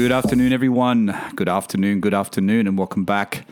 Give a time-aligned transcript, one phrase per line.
[0.00, 1.14] Good afternoon, everyone.
[1.36, 3.46] Good afternoon, good afternoon, and welcome back.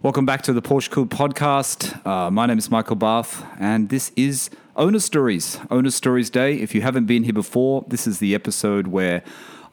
[0.00, 1.94] Welcome back to the Porsche Cooled podcast.
[2.06, 6.54] Uh, my name is Michael Barth, and this is Owner Stories, Owner Stories Day.
[6.54, 9.22] If you haven't been here before, this is the episode where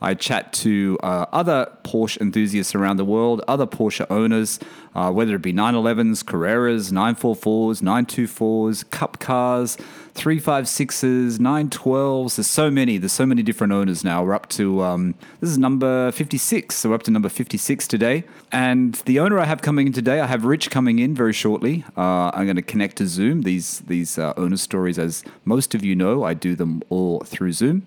[0.02, 4.60] I chat to uh, other Porsche enthusiasts around the world, other Porsche owners,
[4.94, 9.78] uh, whether it be 911s, Carreras, 944s, 924s, Cup cars,
[10.14, 12.36] 356s, 912s.
[12.36, 12.98] There's so many.
[12.98, 14.24] There's so many different owners now.
[14.24, 16.76] We're up to, um, this is number 56.
[16.76, 18.24] So we're up to number 56 today.
[18.52, 21.86] And the owner I have coming in today, I have Rich coming in very shortly.
[21.96, 23.42] Uh, I'm going to connect to Zoom.
[23.42, 27.54] These, these uh, owner stories, as most of you know, I do them all through
[27.54, 27.86] Zoom.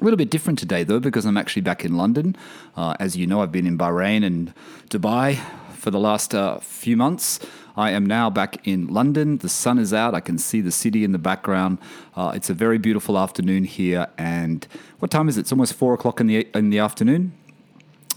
[0.00, 2.34] A little bit different today, though, because I'm actually back in London.
[2.74, 4.54] Uh, as you know, I've been in Bahrain and
[4.88, 5.38] Dubai
[5.74, 7.38] for the last uh, few months.
[7.76, 9.38] I am now back in London.
[9.38, 10.14] The sun is out.
[10.14, 11.76] I can see the city in the background.
[12.16, 14.06] Uh, it's a very beautiful afternoon here.
[14.16, 14.66] And
[15.00, 15.40] what time is it?
[15.40, 17.32] It's almost four o'clock in the in the afternoon.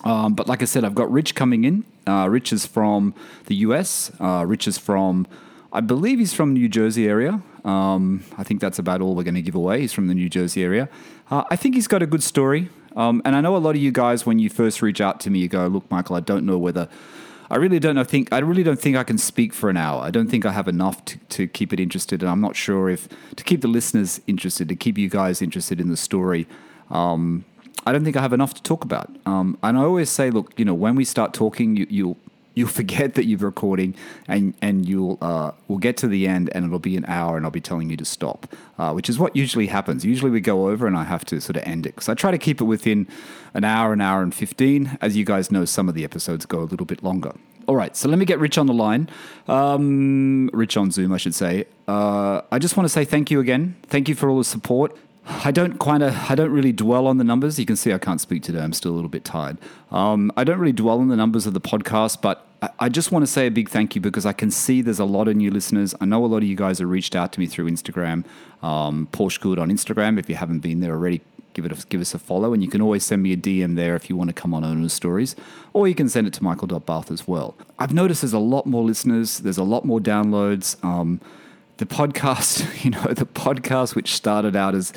[0.06, 1.84] Um, but like I said, I've got Rich coming in.
[2.08, 3.14] Uh, Rich is from
[3.48, 4.09] the US.
[4.22, 5.28] Uh, Rich is from,
[5.73, 7.42] I believe he's from New Jersey area.
[7.64, 9.81] Um, I think that's about all we're going to give away.
[9.81, 10.89] He's from the New Jersey area.
[11.34, 12.70] Uh, I think he's got a good story.
[12.95, 15.31] Um, and I know a lot of you guys, when you first reach out to
[15.31, 16.88] me, you go, "Look, Michael, I don't know whether."
[17.50, 18.03] I really don't know.
[18.03, 20.00] Think I really don't think I can speak for an hour.
[20.04, 22.88] I don't think I have enough to, to keep it interested, and I'm not sure
[22.88, 26.48] if to keep the listeners interested, to keep you guys interested in the story.
[26.92, 27.45] Um,
[27.88, 29.09] I don't think I have enough to talk about.
[29.26, 32.17] Um, and I always say, look, you know, when we start talking, you, you'll
[32.54, 33.96] you'll forget that you're recording
[34.28, 37.45] and and you'll uh, we'll get to the end and it'll be an hour and
[37.45, 40.06] I'll be telling you to stop, uh, which is what usually happens.
[40.06, 42.32] Usually we go over and I have to sort of end it because I try
[42.32, 43.08] to keep it within
[43.54, 44.98] an hour, an hour and fifteen.
[45.02, 47.34] As you guys know, some of the episodes go a little bit longer.
[47.66, 49.10] All right, so let me get Rich on the line.
[49.48, 51.64] Um, Rich on Zoom, I should say.
[51.88, 53.78] Uh, I just want to say thank you again.
[53.84, 54.98] Thank you for all the support.
[55.26, 57.58] I don't kind of, I don't really dwell on the numbers.
[57.58, 58.60] You can see I can't speak today.
[58.60, 59.58] I'm still a little bit tired.
[59.92, 63.11] Um, I don't really dwell on the numbers of the podcast, but I, I just
[63.11, 65.36] want to say a big thank you because I can see there's a lot of
[65.36, 65.95] new listeners.
[66.02, 68.26] I know a lot of you guys have reached out to me through Instagram,
[68.62, 70.20] um, Porsche Cooled on Instagram.
[70.20, 71.22] If you haven't been there already,
[71.54, 73.76] give it a, give us a follow, and you can always send me a DM
[73.76, 75.38] there if you want to come on Owner Stories,
[75.72, 77.56] or you can send it to Michael.Barth as well.
[77.80, 79.39] I've noticed there's a lot more listeners.
[79.39, 80.83] There's a lot more downloads.
[80.83, 81.22] Um,
[81.78, 84.94] the podcast, you know, the podcast which started out as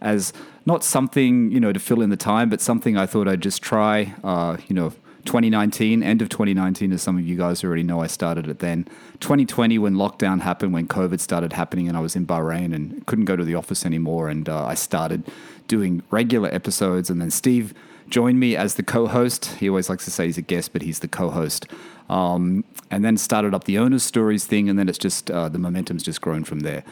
[0.00, 0.32] as
[0.64, 3.62] not something you know to fill in the time, but something I thought I'd just
[3.62, 4.14] try.
[4.22, 4.92] Uh, you know,
[5.24, 8.84] 2019, end of 2019, as some of you guys already know, I started it then.
[9.20, 13.26] 2020, when lockdown happened, when COVID started happening, and I was in Bahrain and couldn't
[13.26, 15.24] go to the office anymore, and uh, I started
[15.66, 17.74] doing regular episodes, and then Steve
[18.10, 19.46] joined me as the co-host.
[19.60, 21.66] He always likes to say he's a guest, but he's the co-host.
[22.08, 25.58] Um, and then started up the owners stories thing, and then it's just uh, the
[25.58, 26.84] momentum's just grown from there.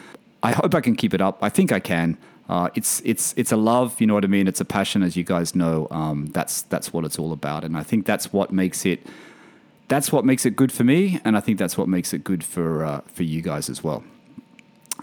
[0.43, 1.39] I hope I can keep it up.
[1.41, 2.17] I think I can.
[2.49, 4.47] Uh, it's it's it's a love, you know what I mean.
[4.47, 5.87] It's a passion, as you guys know.
[5.91, 9.05] Um, that's that's what it's all about, and I think that's what makes it.
[9.89, 12.43] That's what makes it good for me, and I think that's what makes it good
[12.43, 14.03] for uh, for you guys as well.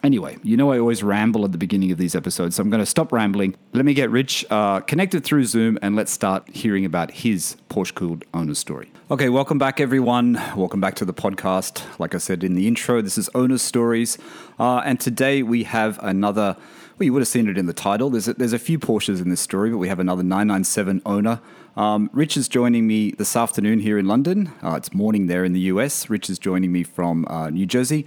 [0.05, 2.83] Anyway, you know I always ramble at the beginning of these episodes, so I'm going
[2.83, 3.57] to stop rambling.
[3.73, 7.95] Let me get Rich uh, connected through Zoom, and let's start hearing about his Porsche
[7.95, 8.93] Cooled owner story.
[9.11, 10.35] Okay, welcome back, everyone.
[10.55, 11.83] Welcome back to the podcast.
[11.99, 14.19] Like I said in the intro, this is Owner Stories,
[14.59, 16.55] uh, and today we have another.
[16.99, 18.11] Well, you would have seen it in the title.
[18.11, 21.41] There's a, there's a few Porsches in this story, but we have another 997 owner.
[21.79, 24.53] Um, Rich is joining me this afternoon here in London.
[24.63, 26.11] Uh, it's morning there in the US.
[26.11, 28.05] Rich is joining me from uh, New Jersey.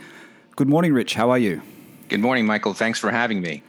[0.55, 1.15] Good morning, Rich.
[1.15, 1.63] How are you?
[2.09, 2.73] Good morning, Michael.
[2.73, 3.63] Thanks for having me.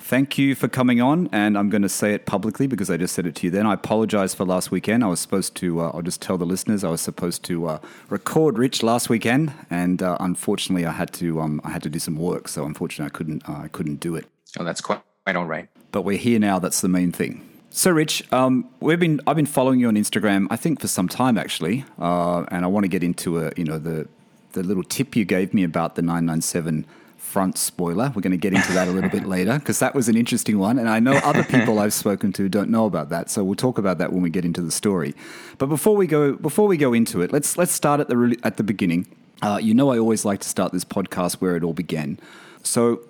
[0.00, 3.14] Thank you for coming on, and I'm going to say it publicly because I just
[3.14, 3.68] said it to you then.
[3.68, 5.04] I apologize for last weekend.
[5.04, 7.78] I was supposed to, uh, I'll just tell the listeners, I was supposed to uh,
[8.10, 12.00] record Rich last weekend, and uh, unfortunately, I had to, um, I had to do
[12.00, 14.26] some work, so unfortunately, I couldn't, uh, I couldn't do it.
[14.58, 15.68] Oh, that's quite, quite all right.
[15.92, 16.58] But we're here now.
[16.58, 17.48] That's the main thing.
[17.70, 21.08] So, Rich, um, we've been, I've been following you on Instagram, I think for some
[21.08, 24.08] time actually, uh, and I want to get into a, you know, the,
[24.52, 26.84] the little tip you gave me about the 997
[27.34, 28.12] front spoiler.
[28.14, 30.56] We're going to get into that a little bit later because that was an interesting
[30.56, 30.78] one.
[30.78, 33.28] And I know other people I've spoken to don't know about that.
[33.28, 35.16] So we'll talk about that when we get into the story.
[35.58, 38.56] But before we go, before we go into it, let's let's start at the at
[38.56, 39.08] the beginning.
[39.42, 42.20] Uh, you know, I always like to start this podcast where it all began.
[42.62, 43.00] So,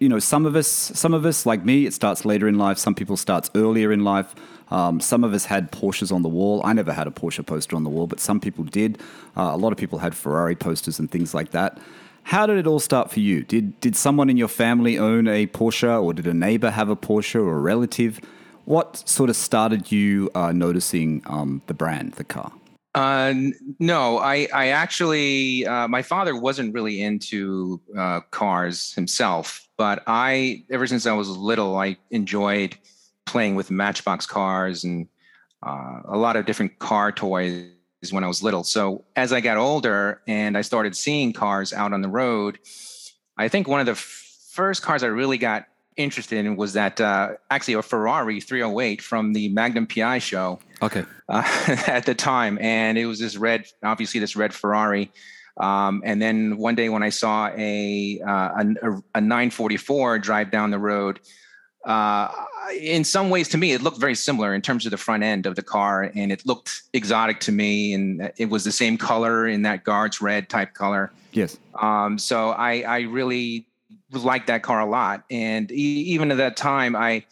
[0.00, 2.78] you know, some of us, some of us like me, it starts later in life.
[2.78, 4.34] Some people starts earlier in life.
[4.72, 6.60] Um, some of us had Porsches on the wall.
[6.64, 8.98] I never had a Porsche poster on the wall, but some people did.
[9.36, 11.78] Uh, a lot of people had Ferrari posters and things like that.
[12.24, 13.44] How did it all start for you?
[13.44, 16.96] Did did someone in your family own a Porsche, or did a neighbor have a
[16.96, 18.20] Porsche, or a relative?
[18.64, 22.50] What sort of started you uh, noticing um, the brand, the car?
[22.94, 23.34] Uh,
[23.78, 30.64] no, I, I actually, uh, my father wasn't really into uh, cars himself, but I,
[30.70, 32.78] ever since I was little, I enjoyed
[33.26, 35.08] playing with Matchbox cars and
[35.64, 37.73] uh, a lot of different car toys
[38.12, 38.64] when I was little.
[38.64, 42.58] So as I got older and I started seeing cars out on the road,
[43.36, 45.66] I think one of the f- first cars I really got
[45.96, 50.58] interested in was that uh, actually a Ferrari 308 from the Magnum PI show.
[50.82, 51.04] Okay.
[51.28, 51.42] Uh,
[51.86, 55.10] at the time, and it was this red, obviously this red Ferrari.
[55.56, 60.70] Um, and then one day when I saw a, uh, a, a 944 drive down
[60.70, 61.20] the road,
[61.86, 62.30] uh,
[62.80, 65.46] in some ways to me it looked very similar in terms of the front end
[65.46, 69.46] of the car and it looked exotic to me and it was the same color
[69.46, 71.12] in that guards red type color.
[71.32, 71.58] Yes.
[71.74, 73.66] Um, so I, I really
[74.10, 77.24] liked that car a lot and e- even at that time i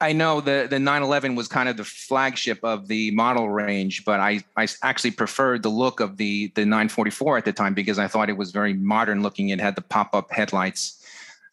[0.00, 4.18] i know the the 911 was kind of the flagship of the model range but
[4.18, 8.08] i i actually preferred the look of the the 944 at the time because i
[8.08, 9.50] thought it was very modern looking.
[9.50, 11.03] It had the pop-up headlights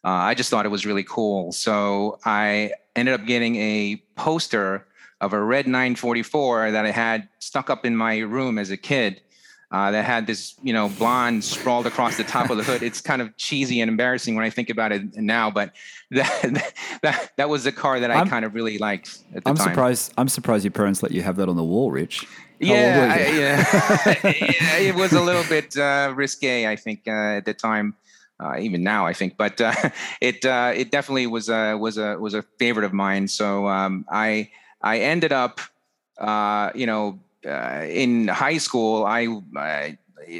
[0.04, 1.52] uh, I just thought it was really cool.
[1.52, 4.86] So I ended up getting a poster
[5.20, 9.20] of a red 944 that I had stuck up in my room as a kid.
[9.70, 12.82] Uh, that had this, you know, blonde sprawled across the top of the hood.
[12.82, 15.72] It's kind of cheesy and embarrassing when I think about it now, but
[16.10, 19.48] that that, that was the car that I I'm, kind of really liked at the
[19.48, 19.68] I'm time.
[19.68, 20.12] surprised.
[20.18, 22.26] I'm surprised your parents let you have that on the wall, Rich.
[22.60, 24.14] yeah, I, yeah.
[24.60, 27.94] yeah, it was a little bit uh, risque, I think, uh, at the time
[28.42, 29.36] uh, even now, I think.
[29.36, 29.72] But uh,
[30.20, 33.28] it uh, it definitely was a was a was a favorite of mine.
[33.28, 34.50] So um, I
[34.80, 35.60] I ended up,
[36.18, 39.04] uh, you know, uh, in high school.
[39.04, 39.98] I I,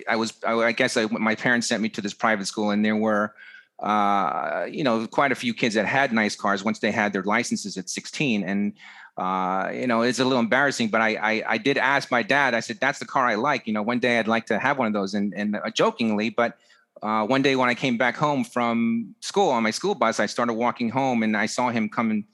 [0.09, 2.85] I was I, I guess I, my parents sent me to this private school, and
[2.85, 3.35] there were.
[3.79, 7.25] Uh, you know, quite a few kids that had nice cars once they had their
[7.25, 8.75] licenses at 16, and
[9.17, 12.55] uh, you know, it's a little embarrassing, but I, I, I did ask my dad.
[12.55, 13.67] I said, "That's the car I like.
[13.67, 16.59] You know, one day I'd like to have one of those." And and jokingly, but
[17.03, 20.27] uh, one day when I came back home from school on my school bus, I
[20.27, 22.25] started walking home and I saw him come and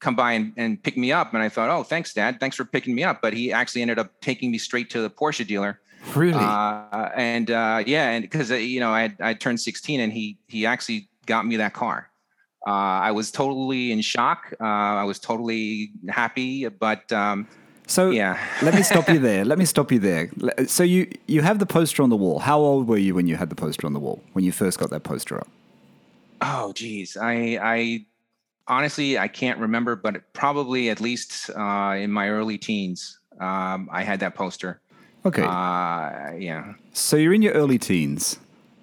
[0.00, 1.32] come by and, and pick me up.
[1.32, 2.40] And I thought, oh, thanks, Dad.
[2.40, 3.22] Thanks for picking me up.
[3.22, 5.80] But he actually ended up taking me straight to the Porsche dealer.
[6.14, 6.34] Really?
[6.34, 10.38] Uh, and uh, yeah, and because uh, you know I I turned 16 and he
[10.46, 12.10] he actually got me that car.
[12.66, 14.52] Uh, I was totally in shock.
[14.60, 17.46] Uh, I was totally happy, but um,
[17.86, 18.38] so yeah.
[18.62, 19.44] let me stop you there.
[19.50, 20.30] Let me stop you there.
[20.66, 22.40] So you you have the poster on the wall.
[22.40, 24.22] How old were you when you had the poster on the wall?
[24.32, 25.48] When you first got that poster up?
[26.40, 27.16] Oh, geez.
[27.16, 28.06] I I
[28.66, 34.02] honestly I can't remember, but probably at least uh, in my early teens, um, I
[34.02, 34.80] had that poster.
[35.24, 35.42] Okay.
[35.42, 36.74] Uh, yeah.
[36.92, 38.38] So you're in your early teens.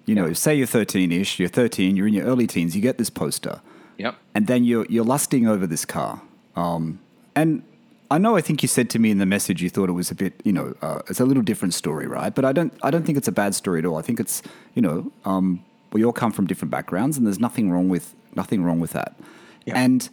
[0.06, 1.38] You know, say you're 13ish.
[1.38, 1.96] You're 13.
[1.96, 2.76] You're in your early teens.
[2.76, 3.60] You get this poster.
[3.98, 4.16] Yep.
[4.34, 6.22] And then you're you're lusting over this car.
[6.56, 7.00] Um,
[7.34, 7.62] and
[8.14, 8.36] I know.
[8.36, 10.40] I think you said to me in the message you thought it was a bit,
[10.44, 12.32] you know, uh, it's a little different story, right?
[12.32, 12.72] But I don't.
[12.80, 13.96] I don't think it's a bad story at all.
[13.96, 14.40] I think it's,
[14.74, 18.62] you know, um, we all come from different backgrounds, and there's nothing wrong with nothing
[18.62, 19.16] wrong with that.
[19.66, 20.08] And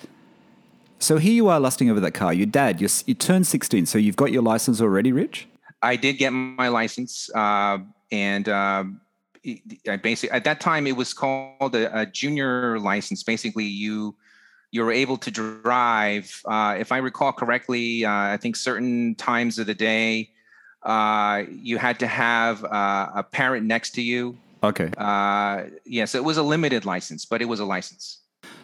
[0.98, 2.33] so here you are lusting over that car.
[2.33, 5.48] Your dad, you you turned 16, so you've got your license already, Rich.
[5.83, 7.77] I did get my license, uh,
[8.12, 8.83] and uh,
[9.88, 13.21] I basically at that time it was called a, a junior license.
[13.21, 14.15] Basically, you
[14.71, 16.41] you were able to drive.
[16.45, 20.29] Uh, if I recall correctly, uh, I think certain times of the day,
[20.83, 24.38] uh, you had to have uh, a parent next to you.
[24.63, 24.91] Okay.
[24.97, 28.19] Uh, yes, it was a limited license, but it was a license.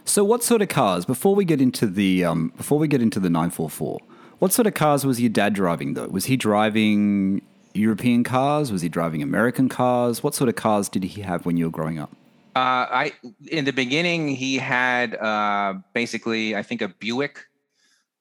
[0.06, 1.06] So, what sort of cars?
[1.06, 4.00] Before we get into the um, before we get into the nine four four,
[4.40, 6.08] what sort of cars was your dad driving though?
[6.08, 7.42] Was he driving
[7.74, 8.72] European cars?
[8.72, 10.24] Was he driving American cars?
[10.24, 12.16] What sort of cars did he have when you were growing up?
[12.58, 13.14] Uh, I
[13.52, 17.46] in the beginning he had uh, basically I think a Buick,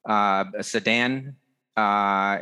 [0.07, 1.37] uh, a sedan.
[1.75, 2.41] Uh,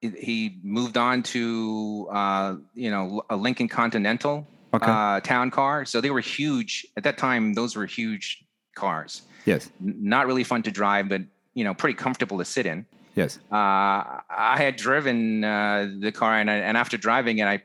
[0.00, 4.90] he moved on to uh, you know a Lincoln Continental okay.
[4.90, 5.84] Uh, town car.
[5.84, 7.52] So they were huge at that time.
[7.52, 8.42] Those were huge
[8.74, 9.22] cars.
[9.44, 9.70] Yes.
[9.80, 11.20] Not really fun to drive, but
[11.52, 12.86] you know pretty comfortable to sit in.
[13.16, 13.38] Yes.
[13.52, 17.62] I had driven the car, and, I, and after driving it, I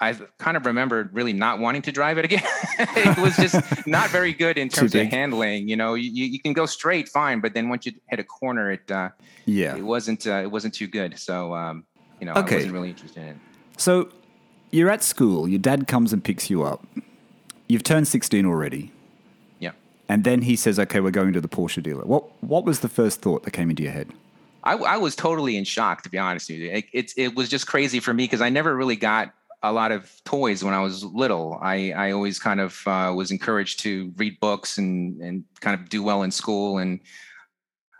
[0.00, 2.42] I kind of remembered really not wanting to drive it again.
[2.78, 5.68] it was just not very good in terms of handling.
[5.68, 8.70] You know, you, you can go straight, fine, but then once you hit a corner,
[8.72, 9.10] it uh,
[9.46, 11.18] yeah, it wasn't uh, it wasn't too good.
[11.18, 11.84] So um,
[12.20, 12.56] you know, okay.
[12.56, 13.36] I wasn't really interested in it.
[13.78, 14.10] So
[14.70, 15.48] you're at school.
[15.48, 16.86] Your dad comes and picks you up.
[17.68, 18.92] You've turned 16 already.
[19.58, 19.72] Yeah.
[20.08, 22.88] And then he says, "Okay, we're going to the Porsche dealer." What What was the
[22.90, 24.12] first thought that came into your head?
[24.62, 26.70] I, I was totally in shock, to be honest with you.
[26.72, 29.32] It, it, it was just crazy for me because I never really got
[29.62, 31.58] a lot of toys when I was little.
[31.60, 35.88] I, I always kind of uh, was encouraged to read books and, and kind of
[35.88, 37.00] do well in school and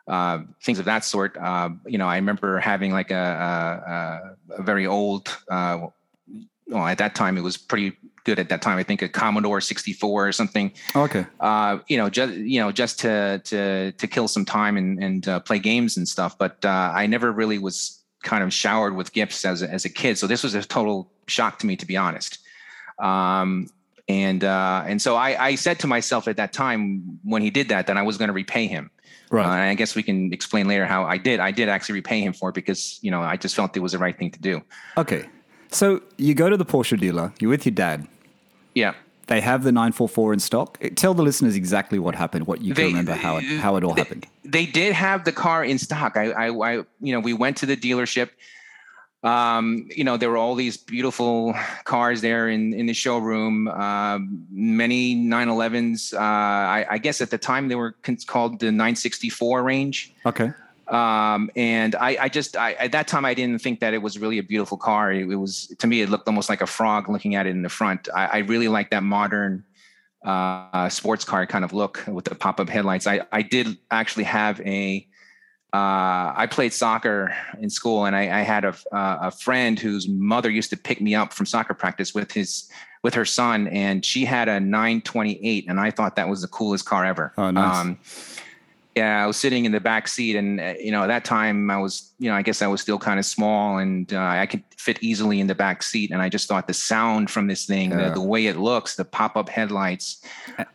[0.08, 1.36] uh, things of that sort.
[1.36, 5.86] Uh, you know, I remember having like a, a, a very old, uh,
[6.68, 8.76] well, at that time it was pretty good at that time.
[8.76, 10.72] I think a Commodore 64 or something.
[10.94, 11.24] Okay.
[11.40, 15.28] Uh, you know, just you know, just to to to kill some time and and
[15.28, 16.36] uh, play games and stuff.
[16.36, 17.95] But uh, I never really was
[18.26, 20.18] kind of showered with gifts as a, as a kid.
[20.18, 22.38] So this was a total shock to me, to be honest.
[22.98, 23.68] Um,
[24.08, 27.68] and uh, and so I, I said to myself at that time when he did
[27.70, 28.90] that that I was going to repay him.
[29.30, 29.44] Right.
[29.44, 31.40] Uh, and I guess we can explain later how I did.
[31.40, 33.92] I did actually repay him for it because you know I just felt it was
[33.92, 34.62] the right thing to do.
[34.96, 35.24] Okay.
[35.72, 38.06] So you go to the Porsche dealer, you're with your dad.
[38.74, 38.94] Yeah.
[39.26, 40.78] They have the 944 in stock.
[40.94, 43.82] Tell the listeners exactly what happened, what you can They- remember how it, how it
[43.84, 44.26] all they, happened.
[44.44, 46.16] They did have the car in stock.
[46.16, 48.30] I, I, I, you know, we went to the dealership.
[49.24, 51.54] Um, you know, there were all these beautiful
[51.84, 53.66] cars there in, in the showroom.
[53.66, 56.14] Um, many 911s.
[56.14, 60.14] Uh, I, I guess at the time they were called the 964 range.
[60.24, 60.52] Okay.
[60.88, 64.18] Um, and I, I just I, at that time I didn't think that it was
[64.18, 65.12] really a beautiful car.
[65.12, 67.62] It, it was to me it looked almost like a frog looking at it in
[67.62, 68.08] the front.
[68.14, 69.64] I, I really like that modern
[70.24, 73.06] uh, sports car kind of look with the pop up headlights.
[73.06, 75.06] I I did actually have a
[75.72, 80.08] uh, I played soccer in school, and I, I had a uh, a friend whose
[80.08, 82.70] mother used to pick me up from soccer practice with his
[83.02, 86.86] with her son, and she had a 928, and I thought that was the coolest
[86.86, 87.32] car ever.
[87.36, 87.76] Oh, nice.
[87.76, 87.98] Um,
[88.96, 91.70] yeah, I was sitting in the back seat, and uh, you know, at that time
[91.70, 94.46] I was, you know, I guess I was still kind of small, and uh, I
[94.46, 96.10] could fit easily in the back seat.
[96.10, 98.08] And I just thought the sound from this thing, Yeah.
[98.08, 100.24] the, the way it looks, the pop-up headlights,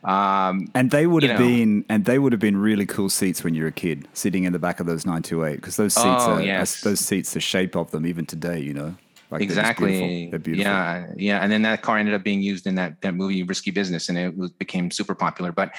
[0.04, 1.46] um, And they would have know.
[1.46, 4.44] been, and they would have been really cool seats when you were a kid, sitting
[4.44, 6.82] in the back of those 928, because those seats Oh, are, yes.
[6.82, 8.94] those seats, the shape of them, even today, you know,
[9.30, 9.92] like they're exactly.
[9.98, 10.30] beautiful.
[10.30, 10.70] They're beautiful.
[10.72, 11.38] Yeah, yeah.
[11.40, 14.18] And then that car ended up being used in that that movie Risky Business, and
[14.18, 15.52] it was, became super popular.
[15.52, 15.72] But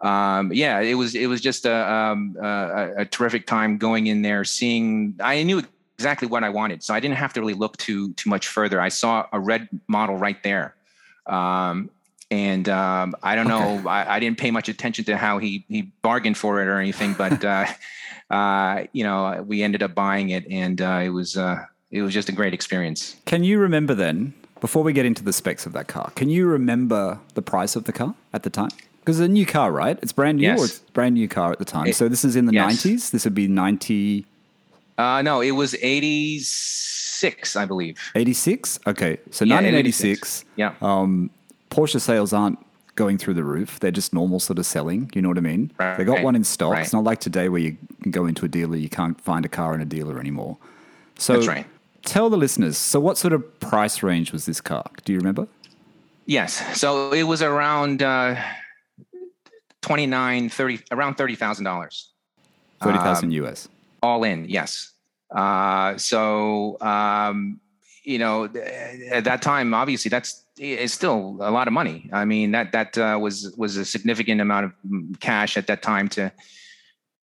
[0.00, 4.22] um, yeah, it was it was just a, um, a a terrific time going in
[4.22, 5.14] there, seeing.
[5.20, 5.62] I knew
[5.96, 8.80] exactly what I wanted, so I didn't have to really look too too much further.
[8.80, 10.74] I saw a red model right there.
[11.26, 11.90] Um,
[12.30, 13.88] and um, I don't know.
[13.88, 17.14] I, I didn't pay much attention to how he he bargained for it or anything,
[17.14, 17.66] but uh,
[18.30, 22.12] uh, you know, we ended up buying it, and uh, it was uh, it was
[22.12, 23.16] just a great experience.
[23.24, 26.46] Can you remember then, before we get into the specs of that car, can you
[26.46, 28.70] remember the price of the car at the time?
[29.08, 29.98] Because it's a new car, right?
[30.02, 30.60] It's brand new Yes.
[30.60, 31.86] or it's a brand new car at the time.
[31.86, 32.66] It- so this is in the yes.
[32.84, 33.10] 90s.
[33.10, 34.26] This would be 90,
[34.98, 37.98] Uh, no, it was eighty six, I believe.
[38.14, 38.78] 86?
[38.86, 39.16] Okay.
[39.30, 40.44] So Yeah, 1986.
[40.56, 40.74] Yeah.
[40.82, 41.30] Um,
[41.70, 42.58] Porsche sales aren't
[42.96, 43.80] going through the roof.
[43.80, 45.10] They're just normal sort of selling.
[45.14, 45.70] You know what I mean?
[45.96, 46.72] They got one in stock.
[46.74, 46.82] right.
[46.82, 49.48] It's not like today where you can go into a dealer, you can't find a
[49.48, 50.58] car in a dealer anymore.
[51.16, 51.64] So right.
[52.04, 52.76] tell the listeners.
[52.76, 54.84] So what sort of price range was this car?
[55.06, 55.48] Do you remember?
[56.26, 56.78] Yes.
[56.78, 58.36] So it was around uh,
[59.88, 62.12] 29, 30, around thirty thousand dollars.
[62.82, 63.68] Thirty thousand Um, US.
[64.02, 64.92] all in yes.
[65.34, 67.58] Uh, so um,
[68.04, 68.44] you know
[69.10, 72.10] at that time obviously that's it's still a lot of money.
[72.12, 75.80] I mean that that uh, was was a significant amount of mm, cash at that
[75.82, 76.30] time to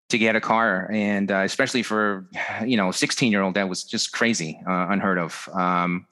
[0.09, 0.89] to get a car.
[0.91, 2.27] And uh, especially for
[2.65, 5.47] you know 16 year old that was just crazy uh, unheard of.
[5.53, 6.07] Um,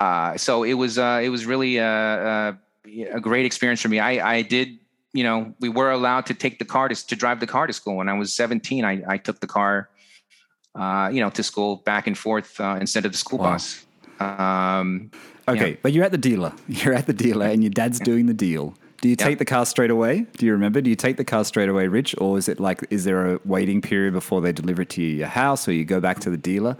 [0.00, 4.00] uh, so it was uh, it was really a, a, a great experience for me.
[4.00, 4.78] I i did
[5.14, 7.72] you know, we were allowed to take the car to, to drive the car to
[7.72, 7.96] school.
[7.96, 9.88] When I was 17, I, I took the car,
[10.74, 13.52] uh, you know, to school back and forth uh, instead of the school Wow.
[13.52, 13.86] bus.
[14.20, 15.10] Um,
[15.46, 15.76] Okay, yeah.
[15.82, 16.52] but you're at the dealer.
[16.68, 18.74] You're at the dealer, and your dad's doing the deal.
[19.02, 19.26] Do you Yeah.
[19.26, 20.24] take the car straight away?
[20.38, 20.80] Do you remember?
[20.80, 23.40] Do you take the car straight away, Rich, or is it like is there a
[23.44, 26.38] waiting period before they deliver it to your house, or you go back to the
[26.38, 26.78] dealer?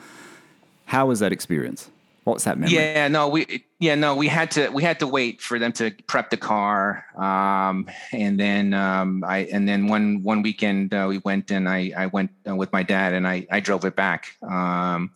[0.86, 1.90] How was that experience?
[2.24, 2.74] What's that memory?
[2.74, 5.90] yeah, no, we, yeah, no, we had to, we had to wait for them to
[6.06, 7.04] prep the car.
[7.16, 11.92] Um, and then, um, I, and then one, one weekend, uh, we went and I,
[11.94, 14.36] I went uh, with my dad and I, I drove it back.
[14.42, 15.10] Um,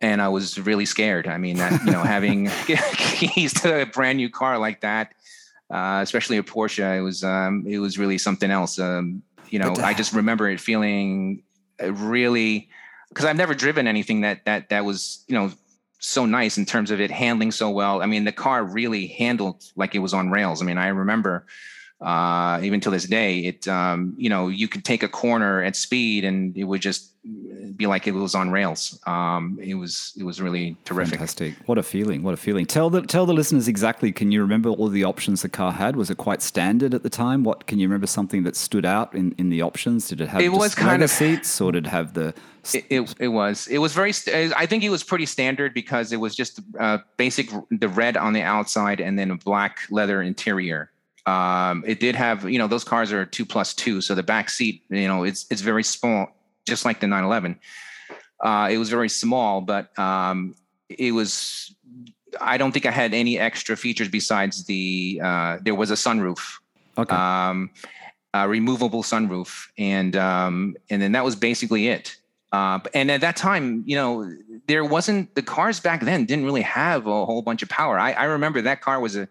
[0.00, 1.26] and I was really scared.
[1.26, 5.12] I mean, that, you know, having keys to a brand new car like that,
[5.70, 8.78] uh, especially a Porsche, it was, um, it was really something else.
[8.78, 11.42] Um, you know, But, uh, I just remember it feeling
[11.78, 12.70] really,
[13.10, 15.52] because I've never driven anything that, that, that was, you know,
[16.06, 18.02] so nice in terms of it handling so well.
[18.02, 20.62] I mean, the car really handled like it was on rails.
[20.62, 21.46] I mean, I remember
[22.00, 25.76] uh, even to this day, it um, you know you could take a corner at
[25.76, 27.12] speed and it would just
[27.76, 28.98] be like it was on rails.
[29.06, 31.14] Um, it was it was really terrific.
[31.18, 31.54] Fantastic.
[31.66, 32.22] What a feeling.
[32.22, 32.66] What a feeling.
[32.66, 35.96] Tell the tell the listeners exactly, can you remember all the options the car had?
[35.96, 37.44] Was it quite standard at the time?
[37.44, 40.08] What can you remember something that stood out in, in the options?
[40.08, 42.34] Did it have It was kind of- seats or did it have the
[42.72, 44.12] It, it, it was it was very
[44.56, 48.32] I think it was pretty standard because it was just uh, basic the red on
[48.32, 50.90] the outside and then a black leather interior.
[51.26, 54.48] Um, it did have you know those cars are two plus two, so the back
[54.48, 56.28] seat you know it's it's very small,
[56.66, 57.58] just like the 911.
[58.40, 60.54] Uh, it was very small, but um,
[60.88, 61.74] it was
[62.40, 66.58] I don't think I had any extra features besides the uh, there was a sunroof.
[66.98, 67.14] Okay.
[67.14, 67.70] Um,
[68.34, 72.16] a removable sunroof, and um, and then that was basically it.
[72.52, 74.30] Uh, and at that time, you know,
[74.66, 77.98] there wasn't the cars back then didn't really have a whole bunch of power.
[77.98, 79.28] I, I remember that car was a,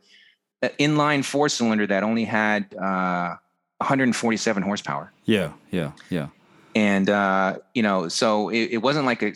[0.61, 3.35] a inline four cylinder that only had uh,
[3.77, 5.11] 147 horsepower.
[5.25, 6.27] yeah, yeah, yeah.
[6.75, 9.33] And uh, you know, so it, it wasn't like a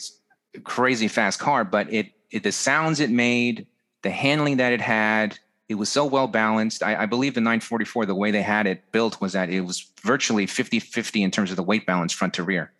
[0.63, 3.65] crazy fast car, but it, it the sounds it made,
[4.03, 6.84] the handling that it had, it was so well balanced.
[6.84, 9.86] I, I believe the 944, the way they had it built was that it was
[10.01, 12.72] virtually 50-50 in terms of the weight balance front to rear.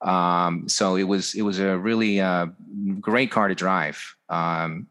[0.00, 2.46] Um, so it was it was a really uh,
[3.00, 4.16] great car to drive.
[4.28, 4.88] Um,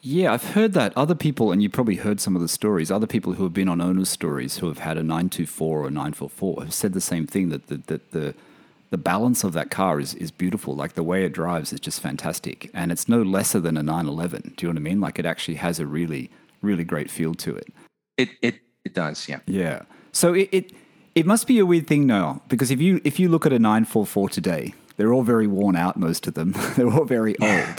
[0.00, 2.90] Yeah, I've heard that other people, and you probably heard some of the stories.
[2.90, 5.82] Other people who have been on owners' stories who have had a nine two four
[5.82, 8.34] or a nine four four have said the same thing that the that the
[8.94, 10.72] the balance of that car is is beautiful.
[10.82, 14.06] Like the way it drives is just fantastic, and it's no lesser than a nine
[14.14, 14.42] eleven.
[14.56, 15.00] Do you know what I mean?
[15.06, 16.30] Like it actually has a really
[16.68, 17.68] really great feel to it.
[18.16, 19.40] it it it does, yeah.
[19.46, 19.82] Yeah.
[20.12, 20.66] So it, it
[21.20, 23.58] it must be a weird thing now because if you if you look at a
[23.58, 26.52] 944 today, they're all very worn out most of them.
[26.76, 27.78] they're all very old.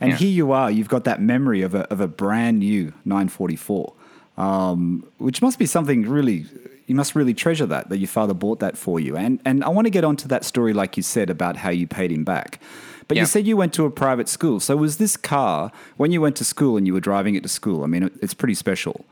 [0.00, 0.16] And Yeah.
[0.22, 3.94] here you are, you've got that memory of a of a brand new 944.
[4.38, 6.46] Um, which must be something really
[6.86, 9.16] you must really treasure that that your father bought that for you.
[9.16, 11.86] And and I want to get onto that story like you said about how you
[11.86, 12.60] paid him back.
[13.08, 14.58] But you said you went to a private school.
[14.60, 17.48] So was this car when you went to school and you were driving it to
[17.48, 17.82] school?
[17.84, 19.04] I mean, it- it's pretty special.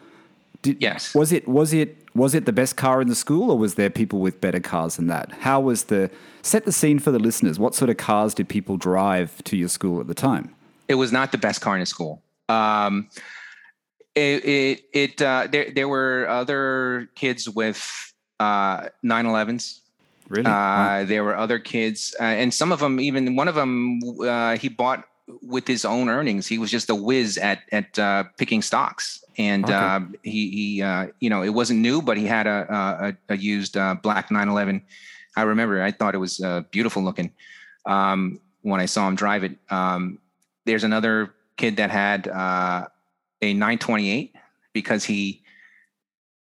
[0.62, 1.15] Did, Yes.
[1.15, 3.91] Was it was it was it the best car in the school, or was there
[3.91, 5.33] people with better cars than that?
[5.41, 6.11] How was the
[6.43, 7.59] set the scene for the listeners?
[7.59, 10.55] What sort of cars did people drive to your school at the time?
[10.89, 12.21] it was not the best car in the school.
[12.49, 13.09] Um,
[14.14, 17.81] it it, it uh, there there were other kids with
[18.38, 19.81] uh, 911s.
[20.29, 20.50] Really?
[20.50, 24.57] Uh, there were other kids, uh, and some of them, even one of them, uh,
[24.57, 25.05] he bought
[25.43, 26.47] with his own earnings.
[26.47, 29.75] He was just a whiz at at uh, picking stocks, and Okay.
[29.75, 33.37] uh, he he uh, you know it wasn't new, but he had a a, a
[33.37, 34.82] used uh, black 911.
[35.37, 37.32] I remember, I thought it was uh, beautiful looking
[37.87, 39.56] um, when I saw him drive it.
[39.71, 40.19] Um,
[40.65, 42.87] there's another kid that had uh,
[43.43, 44.35] a 928
[44.73, 45.43] because he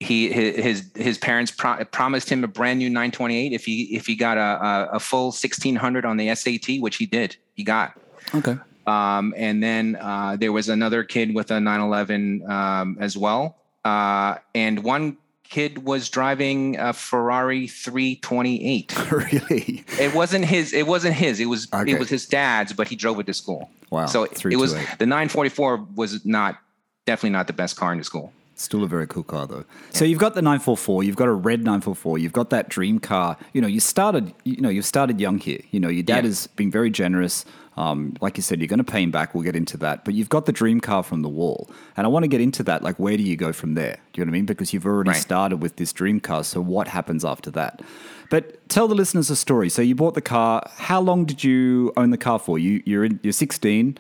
[0.01, 4.15] he his his parents pro- promised him a brand new 928 if he if he
[4.15, 7.37] got a, a a full 1600 on the SAT, which he did.
[7.55, 7.99] He got.
[8.35, 8.57] okay.
[8.87, 13.57] Um, and then uh, there was another kid with a 911 um, as well.
[13.85, 19.11] Uh, and one kid was driving a Ferrari 328.
[19.11, 19.85] really?
[19.99, 20.73] It wasn't his.
[20.73, 21.41] It wasn't his.
[21.41, 21.93] It was Okay.
[21.93, 23.71] it was his dad's, but he drove it to school.
[23.91, 26.59] Wow, So it, it was the 944 was not
[27.07, 28.33] definitely not the best car in the school.
[28.59, 29.64] Still a very cool car though.
[29.90, 33.37] So you've got the 944, you've got a red 944, you've got that dream car.
[33.53, 35.61] You know, you started, you know, you've started young here.
[35.71, 36.29] You know, your dad Yeah.
[36.31, 37.45] has been very generous.
[37.77, 39.35] Um, like you said, you're going to pay him back.
[39.35, 40.07] We'll get into that.
[40.07, 42.62] But you've got the dream car from the wall, and I want to get into
[42.62, 42.83] that.
[42.83, 43.99] Like, where do you go from there?
[44.14, 44.47] Do you know what I mean?
[44.47, 45.21] Because you've already Right.
[45.21, 46.42] started with this dream car.
[46.42, 47.83] So what happens after that?
[48.31, 49.69] But tell the listeners a story.
[49.69, 50.66] So you bought the car.
[50.79, 52.59] How long did you own the car for?
[52.59, 53.99] You you're in, you're 16.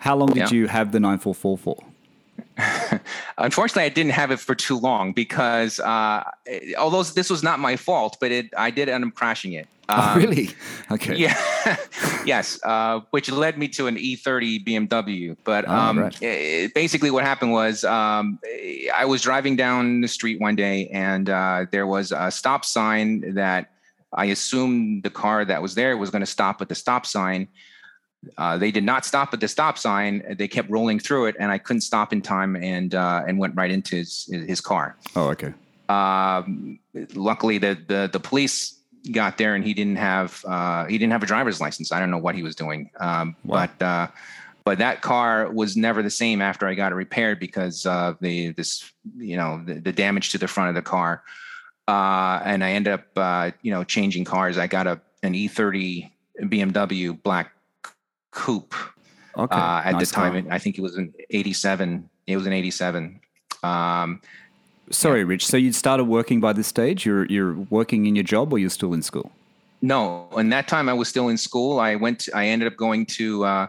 [0.00, 0.50] How long did Yeah.
[0.50, 1.76] you have the 944 for?
[3.38, 6.24] Unfortunately, I didn't have it for too long because uh,
[6.78, 9.68] although this was not my fault, but it I did end up crashing it.
[9.88, 10.50] oh, Um, really?
[10.90, 11.16] Okay.
[11.16, 11.36] Yeah.
[12.24, 12.58] yes.
[12.64, 15.36] Uh, which led me to an E30 BMW.
[15.44, 16.22] But Oh, um, right.
[16.22, 18.38] eh, basically, what happened was um,
[18.94, 23.34] I was driving down the street one day, and uh, there was a stop sign
[23.34, 23.70] that
[24.12, 27.48] I assumed the car that was there was going to stop at the stop sign.
[28.38, 30.34] Uh, they did not stop at the stop sign.
[30.38, 33.54] They kept rolling through it, and I couldn't stop in time, and uh, and went
[33.56, 35.52] right into his his car Oh, okay.
[35.88, 36.78] um,
[37.14, 38.74] luckily the, the the police
[39.12, 41.92] got there and he didn't have uh, he didn't have a driver's license.
[41.92, 43.68] I don't know what he was doing, um, Wow.
[43.78, 44.06] but uh,
[44.64, 48.50] but that car was never the same after I got it repaired because of the
[48.52, 51.22] this you know the, the damage to the front of the car,
[51.86, 54.58] uh, and I ended up uh, you know changing cars.
[54.58, 56.10] I got a an E30
[56.42, 57.52] BMW black
[58.36, 58.74] coupe
[59.36, 59.56] Okay.
[59.56, 60.44] uh, at nice the time.
[60.44, 60.52] car.
[60.54, 62.08] I think it was an '87.
[62.26, 63.20] It was an '87.
[63.62, 64.20] Um,
[64.90, 65.44] Sorry, Rich.
[65.46, 67.04] So you'd started working by this stage?
[67.06, 69.30] You're you're working in your job, or you're still in school?
[69.82, 71.80] No, in that time I was still in school.
[71.80, 72.28] I went.
[72.34, 73.66] I ended up going to uh,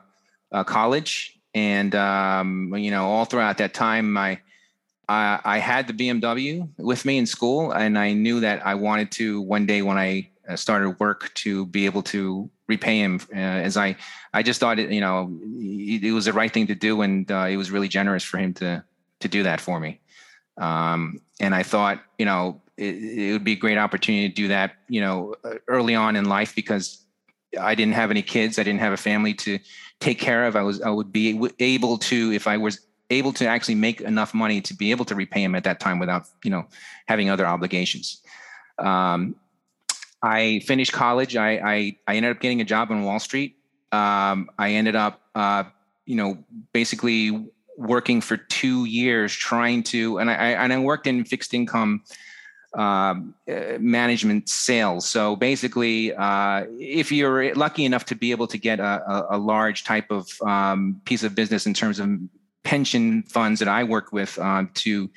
[0.51, 4.39] uh, college, and um, you know, all throughout that time, I,
[5.09, 9.09] I I had the BMW with me in school, and I knew that I wanted
[9.19, 13.19] to one day when I started work to be able to repay him.
[13.33, 13.95] Uh, as I,
[14.33, 17.29] I just thought it, you know, it, it was the right thing to do, and
[17.31, 18.83] uh, it was really generous for him to
[19.19, 19.99] to do that for me.
[20.57, 24.47] Um, and I thought, you know, it, it would be a great opportunity to do
[24.49, 27.03] that, you know, uh, early on in life because
[27.59, 28.59] I didn't have any kids.
[28.59, 29.59] I didn't have a family to
[29.99, 30.55] take care of.
[30.55, 34.33] I was I would be able to if I was able to actually make enough
[34.33, 36.65] money to be able to repay him at that time without you know
[37.07, 38.21] having other obligations.
[38.79, 39.35] Um,
[40.21, 41.35] I finished college.
[41.35, 43.55] I, I, I ended up getting a job on Wall Street.
[43.91, 45.63] Um, I ended up uh,
[46.05, 51.23] you know basically working for two years trying to and I, and I worked in
[51.23, 52.03] fixed income
[52.77, 55.07] um, uh, management sales.
[55.07, 59.83] So basically, uh, if you're lucky enough to be able to get a, a, large
[59.83, 62.09] type of um, piece of business in terms of
[62.63, 65.09] pension funds that I work with um, to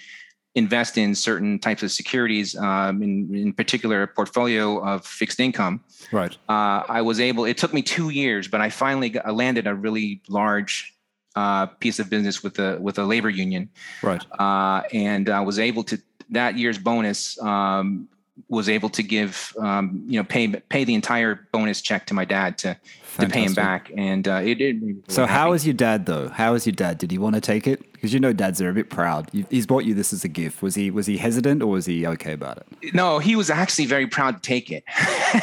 [0.54, 5.82] invest in certain types of securities, um, in, in particular, a portfolio of fixed income.
[6.12, 6.36] Right.
[6.48, 7.44] Uh, I was able.
[7.44, 10.94] It took me two years, but I finally got, landed a really large
[11.36, 13.68] uh, piece of business with a with a labor union.
[14.02, 14.24] Right.
[14.38, 18.08] Uh, and I was able to that year's bonus um,
[18.48, 22.24] was able to give um, you know pay pay the entire bonus check to my
[22.24, 22.76] dad to
[23.18, 23.90] to pay him back.
[23.96, 24.76] And uh, it, it
[25.09, 25.33] so happy.
[25.33, 26.29] how was your dad though?
[26.29, 26.98] How was your dad?
[26.98, 27.92] Did he want to take it?
[27.92, 29.31] Because you know dads are a bit proud.
[29.50, 30.62] He's bought you this as a gift.
[30.62, 32.94] Was he was he hesitant or was he okay about it?
[32.94, 34.85] No he was actually very proud to take it.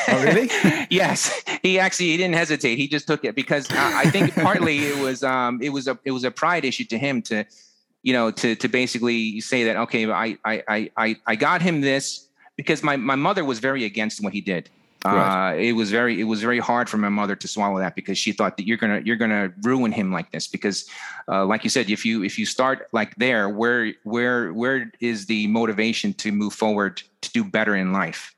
[0.07, 0.49] Oh really?
[0.89, 1.43] Yes.
[1.63, 2.77] He actually he didn't hesitate.
[2.77, 5.97] He just took it because uh, i think partly it was um it was a
[6.03, 7.45] it was a pride issue to him to
[8.03, 12.26] you know to to basically say that okay i i i i got him this
[12.57, 14.69] because my, my mother was very against what he did.
[15.05, 15.53] Right.
[15.53, 18.17] Uh, it was very it was very hard for my mother to swallow that because
[18.17, 20.89] she thought that you're gonna you're gonna ruin him like this because
[21.29, 25.27] uh, like you said if you if you start like there where where where is
[25.27, 28.35] the motivation to move forward to do better in life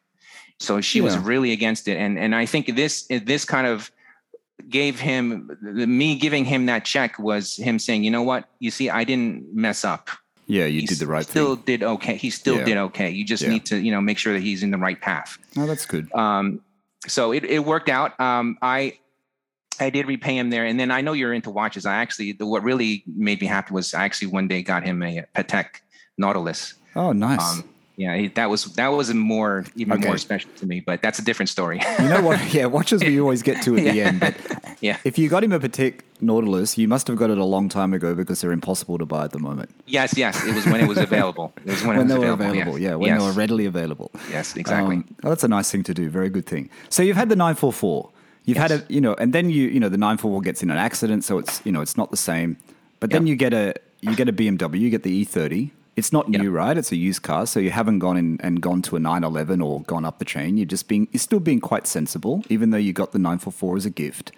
[0.59, 1.05] so she yeah.
[1.05, 3.89] was really against it and and I think this this kind of
[4.67, 8.89] gave him me giving him that check was him saying you know what you see
[8.89, 10.09] I didn't mess up
[10.49, 11.31] yeah, you did the right thing.
[11.31, 11.65] Still thing.
[11.65, 12.15] did okay.
[12.15, 12.65] He still yeah.
[12.65, 13.11] did okay.
[13.11, 13.49] You just yeah.
[13.49, 15.37] need to, you know, make sure that he's in the right path.
[15.55, 16.11] Oh, that's good.
[16.15, 16.61] Um,
[17.07, 18.19] so it, it worked out.
[18.19, 18.97] Um, I
[19.79, 21.85] I did repay him there, and then I know you're into watches.
[21.85, 25.03] I actually, the, what really made me happy was I actually one day got him
[25.03, 25.81] a Patek
[26.17, 26.73] Nautilus.
[26.95, 27.59] Oh, nice.
[27.59, 30.07] Um, yeah, that was that was more even okay.
[30.07, 31.81] more special to me, but that's a different story.
[31.99, 32.39] you know what?
[32.53, 33.91] Yeah, watches we always get to at yeah.
[33.91, 34.19] the end.
[34.21, 34.35] But
[34.79, 37.67] yeah, if you got him a Patek Nautilus, you must have got it a long
[37.67, 39.69] time ago because they're impossible to buy at the moment.
[39.85, 41.51] Yes, yes, it was when it was available.
[41.65, 42.51] It was when, when it was they were available.
[42.51, 42.89] available yeah.
[42.91, 43.19] yeah, when yes.
[43.19, 44.11] they were readily available.
[44.31, 44.95] Yes, exactly.
[44.95, 46.09] Um, oh, that's a nice thing to do.
[46.09, 46.69] Very good thing.
[46.87, 48.11] So you've had the nine four four.
[48.45, 48.71] You've yes.
[48.71, 50.71] had a, you know, and then you, you know, the nine four four gets in
[50.71, 52.55] an accident, so it's, you know, it's not the same.
[53.01, 53.31] But then yep.
[53.31, 56.77] you get a, you get a BMW, you get the E30 it's not new, right?
[56.77, 59.81] It's a used car, so you haven't gone in and gone to a 911 or
[59.83, 60.57] gone up the chain.
[60.57, 63.85] You're just being, you're still being quite sensible, even though you got the 944 as
[63.85, 64.31] a gift.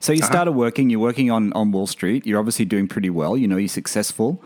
[0.00, 0.30] So you uh-huh.
[0.30, 0.90] started working.
[0.90, 2.26] You're working on on Wall Street.
[2.26, 3.36] You're obviously doing pretty well.
[3.36, 4.42] You know, you're successful.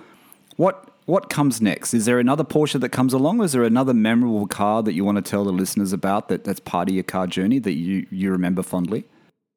[0.57, 1.95] What what comes next?
[1.95, 3.41] Is there another Porsche that comes along?
[3.41, 6.45] Or is there another memorable car that you want to tell the listeners about that
[6.45, 9.05] that's part of your car journey that you you remember fondly?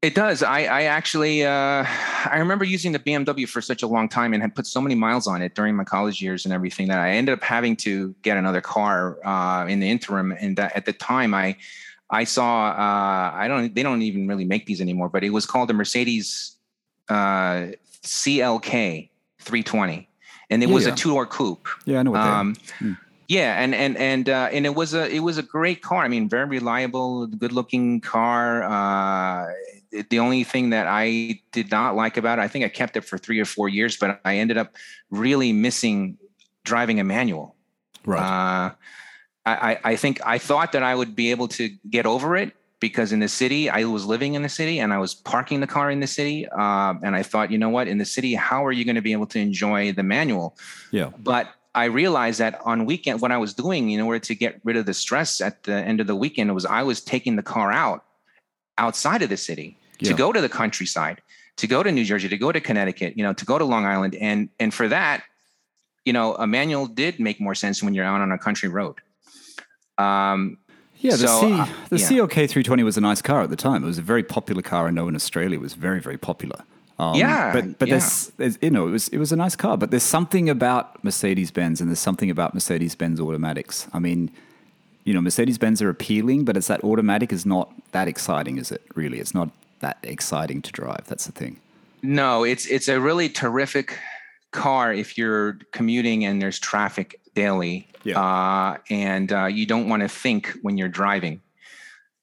[0.02, 0.44] It does.
[0.44, 4.42] I, I actually, uh, I remember using the BMW for such a long time and
[4.42, 7.12] had put so many miles on it during my college years and everything that I
[7.12, 10.32] ended up having to get another car uh, in the interim.
[10.32, 11.58] And that, at the time, I,
[12.12, 15.48] I saw, uh, I don't, they don't even really make these anymore, but it was
[15.48, 16.56] called a Mercedes
[17.10, 17.68] uh,
[18.04, 20.10] CLK 320,
[20.50, 20.94] and it yeah, was yeah.
[20.94, 21.68] a two door coupe.
[21.86, 22.94] Yeah, I know what um, hmm.
[23.28, 26.04] Yeah, and and and uh, and it was a it was a great car.
[26.04, 28.64] I mean, very reliable, good looking car.
[28.64, 29.52] Uh,
[30.10, 33.02] the only thing that I did not like about it, I think I kept it
[33.02, 34.76] for three or four years, but I ended up
[35.10, 36.18] really missing
[36.64, 37.56] driving a manual.
[38.06, 38.20] Right.
[38.20, 38.72] Uh,
[39.48, 43.12] I, I think I thought that I would be able to get over it because
[43.12, 45.92] in the city, I was living in the city and I was parking the car
[45.92, 46.48] in the city.
[46.48, 49.02] Uh, and I thought, you know what, in the city, how are you going to
[49.02, 50.58] be able to enjoy the manual?
[50.92, 51.12] Yeah.
[51.20, 54.78] But I realized that on weekend, what I was doing in order to get rid
[54.78, 57.72] of the stress at the end of the weekend was I was taking the car
[57.72, 58.04] out
[58.78, 60.12] outside of the city yeah.
[60.12, 61.22] to go to the countryside,
[61.58, 63.86] to go to New Jersey, to go to Connecticut, you know, to go to Long
[63.86, 64.16] Island.
[64.16, 65.24] And and for that,
[66.06, 68.96] you know, a manual did make more sense when you're out on a country road.
[69.98, 70.58] Um,
[70.98, 72.08] yeah, the, so, C, uh, the yeah.
[72.08, 73.84] CLK 320 was a nice car at the time.
[73.84, 74.88] It was a very popular car.
[74.88, 76.64] I know in Australia it was very, very popular.
[76.98, 77.96] Um, yeah, but but yeah.
[77.98, 81.04] There's, there's, you know it was it was a nice car, but there's something about
[81.04, 83.88] Mercedes Benz and there's something about Mercedes Benz automatics.
[83.94, 84.32] I mean,
[85.04, 88.72] you know, Mercedes Benz are appealing, but it's that automatic is not that exciting, is
[88.72, 88.82] it?
[88.96, 89.50] Really, it's not
[89.80, 91.06] that exciting to drive.
[91.08, 91.60] That's the thing.
[92.02, 93.98] No, it's it's a really terrific
[94.52, 98.20] car if you're commuting and there's traffic daily, yeah.
[98.20, 101.42] uh, and uh, you don't want to think when you're driving.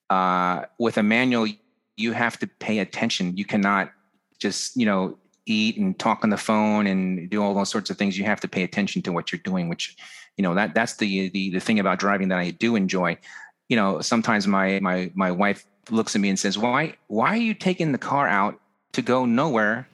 [0.08, 1.48] Uh, with a manual,
[1.96, 3.36] you have to pay attention.
[3.36, 3.92] You cannot
[4.38, 7.98] just you know eat and talk on the phone and do all those sorts of
[7.98, 8.16] things.
[8.16, 9.96] You have to pay attention to what you're doing, which
[10.36, 13.18] you know that that's the the the thing about driving that I do enjoy.
[13.68, 17.36] You know, sometimes my my my wife looks at me and says, "Why why are
[17.42, 18.60] you taking the car out
[18.92, 19.88] to go nowhere,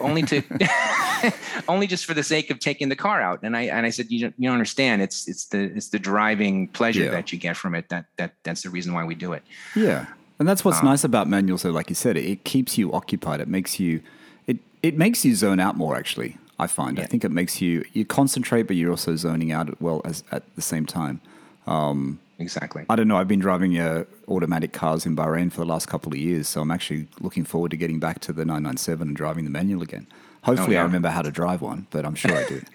[0.00, 0.42] only to
[1.68, 4.10] only just for the sake of taking the car out?" And I and I said,
[4.10, 5.02] "You don't, you don't understand.
[5.02, 7.10] It's it's the it's the driving pleasure Yeah.
[7.12, 7.88] that you get from it.
[7.88, 9.42] That that that's the reason why we do it."
[9.74, 10.06] Yeah,
[10.38, 11.62] and that's what's um, nice about manuals.
[11.62, 13.40] So, like you said, it, it keeps you occupied.
[13.40, 14.02] It makes you
[14.46, 15.96] it it makes you zone out more.
[15.96, 16.98] Actually, I find.
[17.00, 20.42] I think it makes you you concentrate, but you're also zoning out well as at
[20.56, 21.20] the same time.
[21.66, 22.86] Um, Exactly.
[22.88, 23.16] I don't know.
[23.16, 26.62] I've been driving uh, automatic cars in Bahrain for the last couple of years, so
[26.62, 30.06] I'm actually looking forward to getting back to the 997 and driving the manual again.
[30.42, 30.84] Hopefully, I yeah.
[30.84, 32.62] remember how to drive one, but I'm sure I do.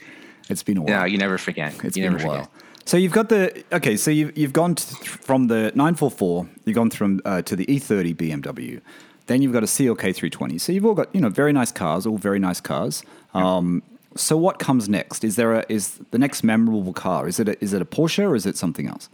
[0.48, 1.00] It's been a while.
[1.00, 1.74] No, you never forget.
[1.84, 2.44] It's you been never a while.
[2.44, 2.64] forget.
[2.86, 3.98] So you've got the okay.
[3.98, 6.48] So you've you've gone to, from the 944.
[6.66, 8.80] You've gone from uh, to the E30 BMW.
[9.26, 10.60] Then you've got a CLK 320.
[10.60, 13.02] So you've all got you know very nice cars, all very nice cars.
[13.34, 13.82] Um,
[14.16, 15.24] so what comes next?
[15.24, 17.28] Is there a is the next memorable car?
[17.28, 19.10] Is it a, is it a Porsche or is it something else?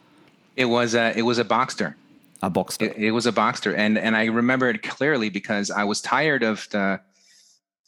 [0.55, 1.95] It was a it was a Boxster.
[2.43, 2.89] A Boxster.
[2.91, 6.43] It, it was a Boxster, and and I remember it clearly because I was tired
[6.43, 6.99] of the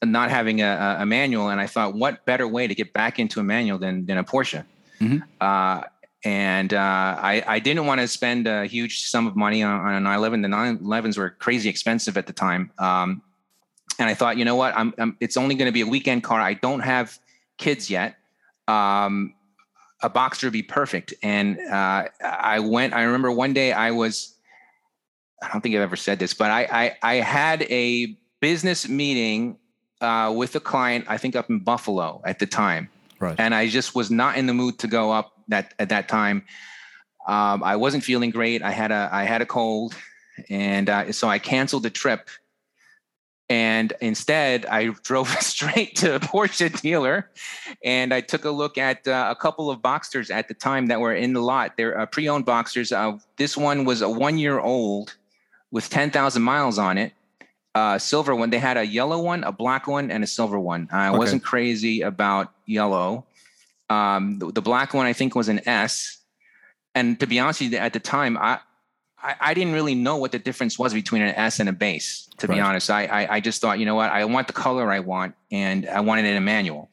[0.04, 0.66] not having a,
[1.00, 3.78] a- a manual, and I thought, what better way to get back into a manual
[3.80, 4.66] than than a Porsche?
[5.42, 5.82] Uh,
[6.26, 9.94] and uh, I, I didn't want to spend a huge sum of money on, on
[9.96, 10.42] a 911.
[10.42, 12.72] The 911s were crazy expensive at the time.
[12.80, 13.22] Um,
[14.00, 14.74] and I thought, you know what?
[14.78, 16.40] I'm, I'm it's only going to be a weekend car.
[16.40, 17.20] I don't have
[17.58, 18.16] kids yet.
[18.70, 19.34] Um,
[20.04, 21.14] a would be perfect.
[21.24, 22.94] And uh, I went.
[22.94, 24.36] I remember one day I was.
[25.42, 29.58] I don't think I've ever said this, but I I, I had a business meeting
[30.02, 31.06] uh, with a client.
[31.08, 32.90] I think up in Buffalo at the time
[33.20, 33.40] Right.
[33.40, 36.44] and I just was not in the mood to go up that at that time.
[37.26, 38.62] Um, I wasn't feeling great.
[38.62, 39.96] I had a I had a cold,
[40.50, 42.30] and uh, so I canceled the trip.
[43.50, 47.30] And instead, I drove straight to a Porsche dealer,
[47.84, 51.00] and I took a look at uh, a couple of Boxsters at the time that
[51.00, 51.76] were in the lot.
[51.78, 52.92] They're uh, pre-owned Boxsters.
[52.96, 55.16] Uh, this one was a one-year-old
[55.72, 57.14] with 10,000 miles on it.
[57.76, 58.52] Uh, silver one.
[58.52, 60.88] They had a yellow one, a black one, and a silver one.
[60.92, 61.18] I Okay.
[61.18, 63.26] wasn't crazy about yellow.
[63.90, 66.18] Um, the, the black one I think was an S.
[66.94, 68.60] And to be honest with you, at the time, I,
[69.24, 72.28] I I didn't really know what the difference was between an S and a base.
[72.40, 72.56] To Right.
[72.56, 75.00] be honest, I, I I just thought, you know what, I want the color I
[75.00, 76.90] want, and I wanted it in a manual.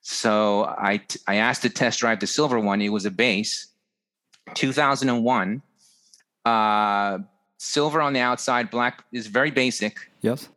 [0.00, 2.80] So I t- I asked to test drive the silver one.
[2.80, 3.66] It was a base,
[4.54, 5.62] 2001.
[6.44, 7.18] Uh,
[7.58, 10.10] silver on the outside, black is very basic.
[10.22, 10.48] Yes.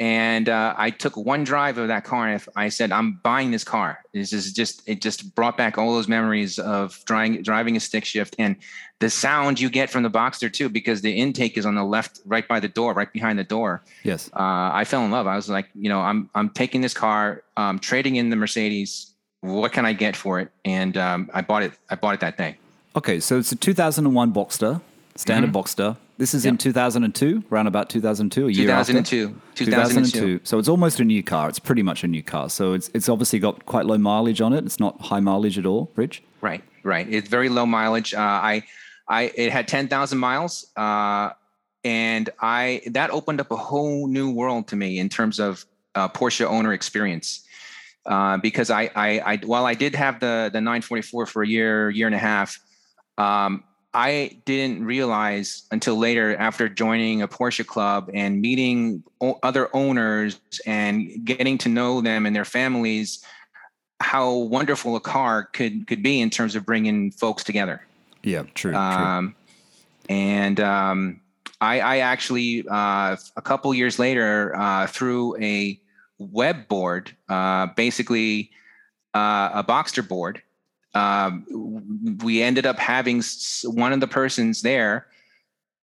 [0.00, 3.64] And uh, I took one drive of that car, and I said, "I'm buying this
[3.64, 7.80] car." This is just it just brought back all those memories of driving driving a
[7.80, 8.56] stick shift and
[9.00, 12.20] the sound you get from the Boxster too, because the intake is on the left,
[12.24, 13.82] right by the door, right behind the door.
[14.04, 14.30] Yes.
[14.32, 15.26] Uh, I fell in love.
[15.26, 19.12] I was like, you know, I'm I'm taking this car, um, trading in the Mercedes.
[19.40, 20.50] What can I get for it?
[20.64, 21.72] And um, I bought it.
[21.88, 22.58] I bought it that day.
[22.96, 24.80] Okay, so it's a 2001 Boxster,
[25.20, 25.96] standard Boxster.
[26.18, 28.92] This is in 2002, around about 2002, a year after.
[28.92, 29.40] 2002.
[29.54, 30.40] 2002.
[30.44, 31.48] So it's almost a new car.
[31.48, 32.50] It's pretty much a new car.
[32.50, 34.64] So it's it's obviously got quite low mileage on it.
[34.64, 36.22] It's not high mileage at all, Rich.
[36.40, 37.06] Right, right.
[37.08, 38.12] It's very low mileage.
[38.12, 38.64] Uh, I,
[39.08, 41.30] I, it had ten thousand miles, uh,
[41.84, 46.08] and I that opened up a whole new world to me in terms of uh,
[46.08, 47.46] Porsche owner experience.
[48.06, 51.90] Uh, because I, I, I, while I did have the the 944 for a year,
[51.90, 52.58] year and a half,
[53.18, 59.68] um, I didn't realize until later, after joining a Porsche club and meeting o- other
[59.74, 63.24] owners and getting to know them and their families,
[64.00, 67.84] how wonderful a car could could be in terms of bringing folks together.
[68.22, 68.72] Yeah, true.
[68.72, 68.80] true.
[68.80, 69.34] Um,
[70.08, 71.20] and um,
[71.60, 75.80] I, I actually uh, a couple years later uh, through a
[76.18, 78.50] web board, uh, basically
[79.14, 80.42] uh, a Boxster board.
[80.94, 83.22] Um, we ended up having
[83.64, 85.06] one of the persons there,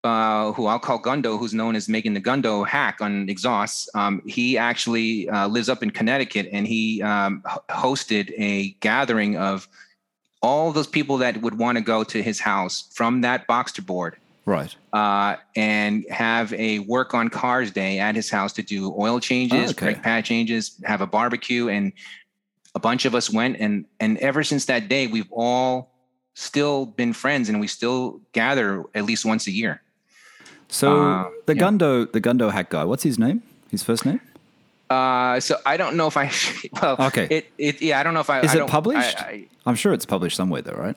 [0.04, 3.88] uh, who I'll call Gundo, who's known as making the Gundo hack on exhausts.
[3.94, 9.66] Um, he actually uh, lives up in Connecticut, and he um, hosted a gathering of
[10.40, 14.16] all those people that would want to go to his house from that Boxster board
[14.46, 14.72] right.
[14.92, 19.70] uh, and have a work on cars day at his house to do oil changes,
[19.70, 19.86] Oh, okay.
[19.86, 21.92] brake pad changes, have a barbecue, and
[22.78, 23.56] a bunch of us went.
[23.64, 25.90] and And ever since that day, we've all
[26.34, 29.74] still been friends, and we still gather at least once a year.
[30.68, 31.62] So Uh, the yeah.
[31.62, 32.84] Gundo, the Gundo hack guy.
[32.84, 33.42] What's his name?
[33.70, 34.20] His first name?
[34.90, 36.30] Uh, so I don't know if I
[36.80, 37.26] well, Okay.
[37.36, 39.18] It, it yeah, I don't know if I Is I it published?
[39.20, 40.96] I, I'm sure it's published somewhere, though, right?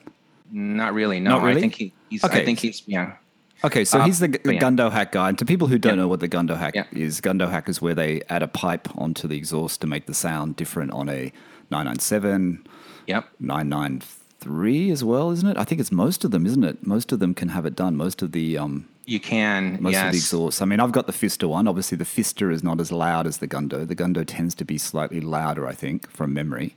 [0.54, 1.18] not really.
[1.18, 1.58] No, Not really?
[1.58, 2.22] I think he, he's.
[2.24, 2.42] Okay.
[2.42, 2.82] I think he's.
[2.86, 3.16] Yeah.
[3.64, 4.60] Okay, so Uh, he's the, the yeah.
[4.60, 5.28] Gundo hack guy.
[5.30, 6.02] And to people who don't Yeah.
[6.02, 6.84] know what the Gundo hack Yeah.
[6.92, 10.14] is, Gundo hack is where they add a pipe onto the exhaust to make the
[10.14, 11.32] sound different on a
[11.72, 12.66] 997,
[13.06, 13.28] Yep.
[13.40, 15.56] 993 as well, isn't it?
[15.58, 16.86] I think it's most of them, isn't it?
[16.86, 17.96] Most of them can have it done.
[17.96, 19.78] Most of the um, You can.
[19.82, 20.06] most yes.
[20.06, 20.62] of the exhausts.
[20.62, 21.66] I mean, I've got the Fister one.
[21.66, 23.86] Obviously, the Fister is not as loud as the Gundo.
[23.86, 26.76] The Gundo tends to be slightly louder, I think, from memory.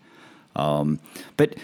[0.56, 1.00] Um,
[1.38, 1.56] but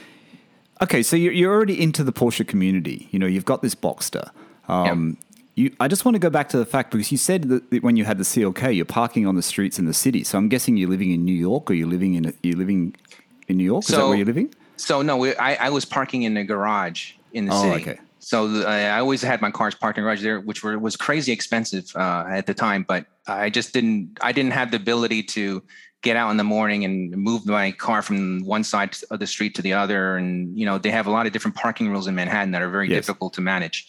[0.81, 3.07] okay, so you're, you're already into the Porsche community.
[3.11, 4.29] You know, you've got this Boxster.
[4.67, 5.17] Um,
[5.55, 7.95] you, I just want to go back to the fact because you said that when
[7.97, 10.23] you had the CLK, you're parking on the streets in the city.
[10.23, 12.95] So I'm guessing you're living in New York, or you're living in a, you're living
[13.51, 13.83] in New York.
[13.83, 14.53] Is that So- where you're living?
[14.77, 17.81] So no, we, I, I was parking in the garage in the Oh, city.
[17.91, 17.99] okay.
[18.17, 20.77] So the, I I always had my cars parked in the garage there, which were
[20.79, 22.83] was crazy expensive uh, at the time.
[22.87, 25.61] But I just didn't I didn't have the ability to
[26.01, 29.53] get out in the morning and move my car from one side of the street
[29.55, 30.17] to the other.
[30.17, 32.69] And you know they have a lot of different parking rules in Manhattan that are
[32.69, 33.05] very Yes.
[33.05, 33.87] difficult to manage.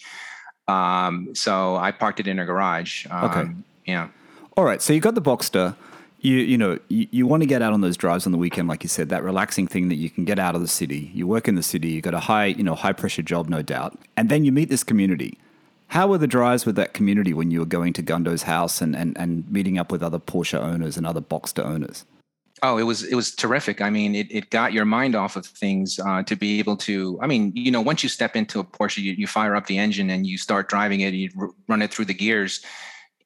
[0.69, 3.07] Um, so I parked it in a garage.
[3.11, 3.45] Um, Okay.
[3.87, 4.09] Yeah.
[4.57, 5.75] All right, so you got the Boxster.
[6.23, 8.69] You you know you, you want to get out on those drives on the weekend,
[8.69, 11.11] like you said, that relaxing thing that you can get out of the city.
[11.13, 11.89] You work in the city.
[11.89, 14.69] You got a high you know high pressure job, no doubt, and then you meet
[14.69, 15.39] this community.
[15.89, 18.97] How were the drives with that community when you were going to Gundo's house and,
[18.97, 22.07] and, and meeting up with other Porsche owners and other Boxster owners?
[22.63, 23.83] Oh, it was it was terrific.
[23.83, 27.19] I mean, it, it got your mind off of things uh, to be able to.
[27.21, 29.77] I mean, you know, once you step into a Porsche, you, you fire up the
[29.77, 31.13] engine and you start driving it.
[31.13, 32.65] You r- run it through the gears.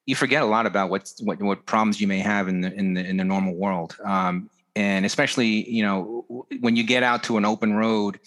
[0.07, 2.95] You forget a lot about what what what problems you may have in the in
[2.95, 3.97] the in the normal world.
[4.05, 6.25] Um, and especially, you know,
[6.61, 8.21] when you get out to an open road,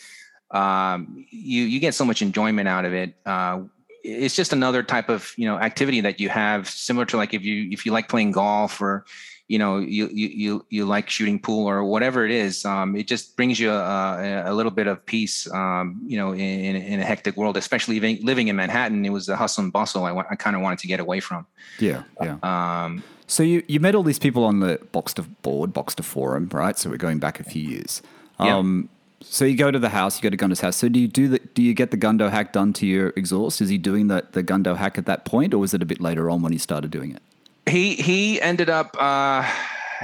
[0.51, 3.15] um, you you get so much enjoyment out of it.
[3.25, 3.61] Uh,
[4.03, 7.43] it's just another type of you know activity that you have, similar to like if
[7.43, 9.05] you if you like playing golf or
[9.49, 13.35] you know you you you, like shooting pool or whatever it is um, it just
[13.35, 17.35] brings you a, a little bit of peace um, you know in, in a hectic
[17.35, 20.61] world especially living, in manhattan it was the hustle and bustle i, I kind of
[20.61, 21.45] wanted to get away from
[21.79, 22.37] Yeah, yeah.
[22.43, 26.03] um, So you, you met all these people on the box Boxster board, box Boxster
[26.03, 26.77] forum, right?
[26.77, 28.01] So we're going back a few years.
[28.39, 28.57] Yeah.
[28.57, 28.89] Um,
[29.21, 30.77] so you go to the house, you go to Gundo's house.
[30.77, 33.61] So do you do the, do you get the Gundo hack done to your exhaust?
[33.61, 35.99] Is he doing the, the Gundo hack at that point, or was it a bit
[35.99, 37.21] later on when he started doing it?
[37.69, 39.49] He he ended up uh,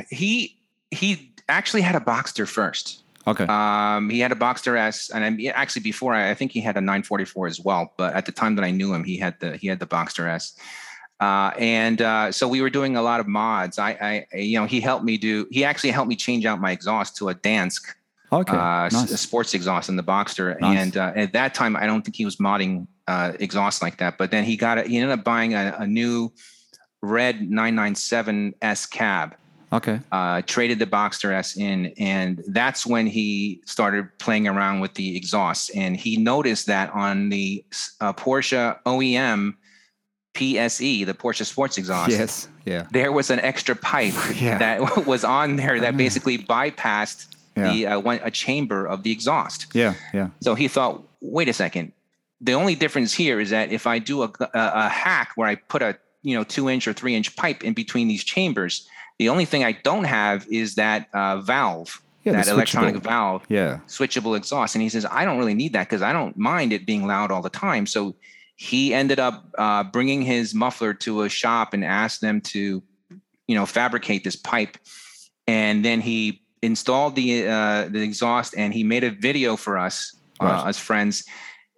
[0.09, 0.57] he
[0.91, 3.45] he actually had a boxster first Okay.
[3.45, 6.77] Um, he had a Boxster S, and I actually before I, I think he had
[6.77, 7.93] a 944 as well.
[7.97, 10.27] But at the time that I knew him, he had the he had the Boxster
[10.29, 10.55] S.
[11.19, 13.79] Uh, and uh, so we were doing a lot of mods.
[13.79, 15.47] I, I, you know, he helped me do.
[15.49, 17.95] He actually helped me change out my exhaust to a Dansk
[18.31, 18.53] okay.
[18.53, 19.11] uh, nice.
[19.11, 20.59] a sports exhaust in the Boxster.
[20.59, 20.77] Nice.
[20.77, 24.17] And uh, at that time, I don't think he was modding uh, exhaust like that.
[24.17, 24.87] But then he got it.
[24.87, 26.33] He ended up buying a, a new
[27.01, 29.35] red 997 S cab
[29.71, 29.99] okay.
[30.11, 35.15] uh, traded the Boxster S in, and that's when he started playing around with the
[35.15, 35.71] exhaust.
[35.75, 37.63] And he noticed that on the
[38.01, 39.55] uh, Porsche OEM
[40.33, 42.47] PSE, the Porsche Sports exhaust, Yes.
[42.65, 42.87] Yeah.
[42.91, 44.57] there was an extra pipe Yeah.
[44.57, 47.71] that was on there that basically bypassed Yeah.
[47.71, 49.67] the uh, one, a chamber of the exhaust.
[49.73, 49.93] Yeah.
[50.13, 50.29] Yeah.
[50.41, 51.93] So he thought, wait a second.
[52.41, 55.55] The only difference here is that if I do a, a, a hack where I
[55.55, 58.73] put a you know two inch or three inch pipe in between these chambers,
[59.19, 63.79] the only thing I don't have is that uh, valve, Yeah, that electronic valve, Yeah.
[63.87, 64.75] switchable exhaust.
[64.75, 67.31] And he says, I don't really need that because I don't mind it being loud
[67.31, 67.85] all the time.
[67.85, 68.15] So
[68.57, 72.81] he ended up uh, bringing his muffler to a shop and asked them to,
[73.47, 74.77] you know, fabricate this pipe.
[75.47, 79.95] And then he installed the uh, the exhaust and he made a video for us
[80.41, 80.67] uh, Right.
[80.69, 81.23] as friends.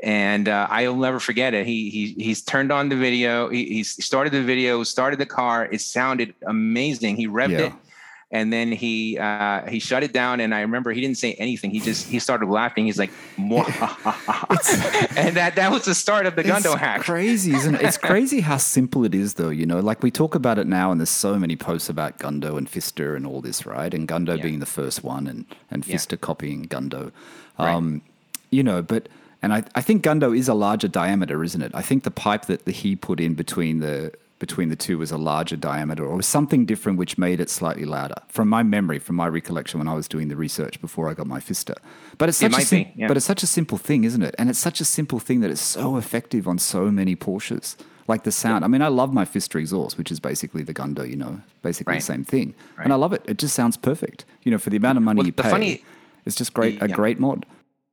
[0.03, 1.65] And uh, I'll never forget it.
[1.65, 3.49] He he he's turned on the video.
[3.49, 5.65] He, he started the video, started the car.
[5.71, 7.15] It sounded amazing.
[7.15, 7.65] He revved Yeah.
[7.67, 7.73] it,
[8.31, 10.39] and then he uh, he shut it down.
[10.39, 11.71] And I remember he didn't say anything.
[11.71, 12.85] He just he started laughing.
[12.85, 13.11] He's like,
[15.15, 17.01] and that that was the start of the Gundo it's hack.
[17.01, 17.81] crazy, isn't it?
[17.81, 19.49] It's crazy how simple it is, though.
[19.49, 22.57] You know, like we talk about it now, and there's so many posts about Gundo
[22.57, 23.93] and Fister and all this, right?
[23.93, 24.43] And Gundo Yeah.
[24.43, 25.95] being the first one, and and Yeah.
[25.95, 27.11] Fister copying Gundo.
[27.57, 27.73] Right.
[27.73, 28.01] Um,
[28.49, 29.09] You know, but
[29.41, 31.71] and I, I think Gundo is a larger diameter, isn't it?
[31.73, 35.09] I think the pipe that the, he put in between the between the two was
[35.09, 38.13] a larger diameter, or something different, which made it slightly louder.
[38.27, 41.25] From my memory, from my recollection, when I was doing the research before I got
[41.25, 41.73] my Fister.
[42.19, 43.07] But it's It such a sim- be, yeah.
[43.07, 44.35] but it's such a simple thing, isn't it?
[44.37, 47.75] And it's such a simple thing that it's so effective on so many Porsches.
[48.07, 48.63] Like the sound.
[48.63, 51.93] I mean, I love my Fister exhaust, which is basically the Gundo, you know, basically
[51.93, 51.99] Right.
[51.99, 52.53] the same thing.
[52.77, 52.83] Right.
[52.85, 53.23] And I love it.
[53.27, 54.23] It just sounds perfect.
[54.43, 55.83] You know, for the amount of money Well, you the pay, funny-
[56.27, 56.79] it's just great.
[56.81, 56.95] A Yeah.
[56.95, 57.45] great mod.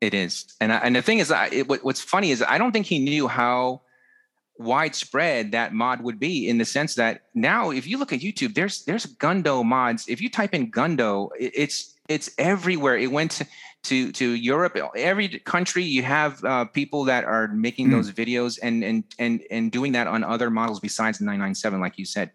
[0.04, 2.56] It is, and I, and the thing is, I, it, what, what's funny is I
[2.58, 3.80] don't think he knew how
[4.58, 8.54] widespread that mod would be in the sense that now if you look at YouTube,
[8.54, 10.06] there's there's Gundo mods.
[10.08, 12.96] If you type in Gundo, it, it's it's everywhere.
[12.96, 13.46] It went to
[13.84, 15.84] to, to Europe, every country.
[15.84, 17.92] You have uh, people that are making Mm.
[17.92, 21.98] those videos and and and and doing that on other models besides the 997, like
[21.98, 22.30] you said.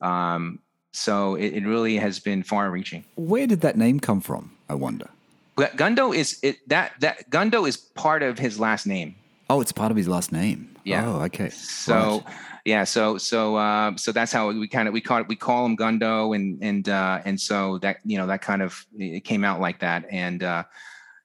[0.00, 0.60] Um,
[0.92, 3.04] so it, it really has been far-reaching.
[3.16, 4.52] Where did that name come from?
[4.68, 5.08] I wonder.
[5.56, 9.16] Gundo is it that that Gundo is part of his last name.
[9.50, 10.74] Oh, it's part of his last name.
[10.84, 11.06] Yeah.
[11.06, 11.50] Oh, okay.
[11.50, 12.34] So, Right.
[12.64, 12.84] yeah.
[12.84, 15.28] So, so, uh, so that's how we kind of we call it.
[15.28, 18.86] We call him Gundo, and and uh, and so that you know that kind of
[18.96, 20.64] it came out like that, and uh,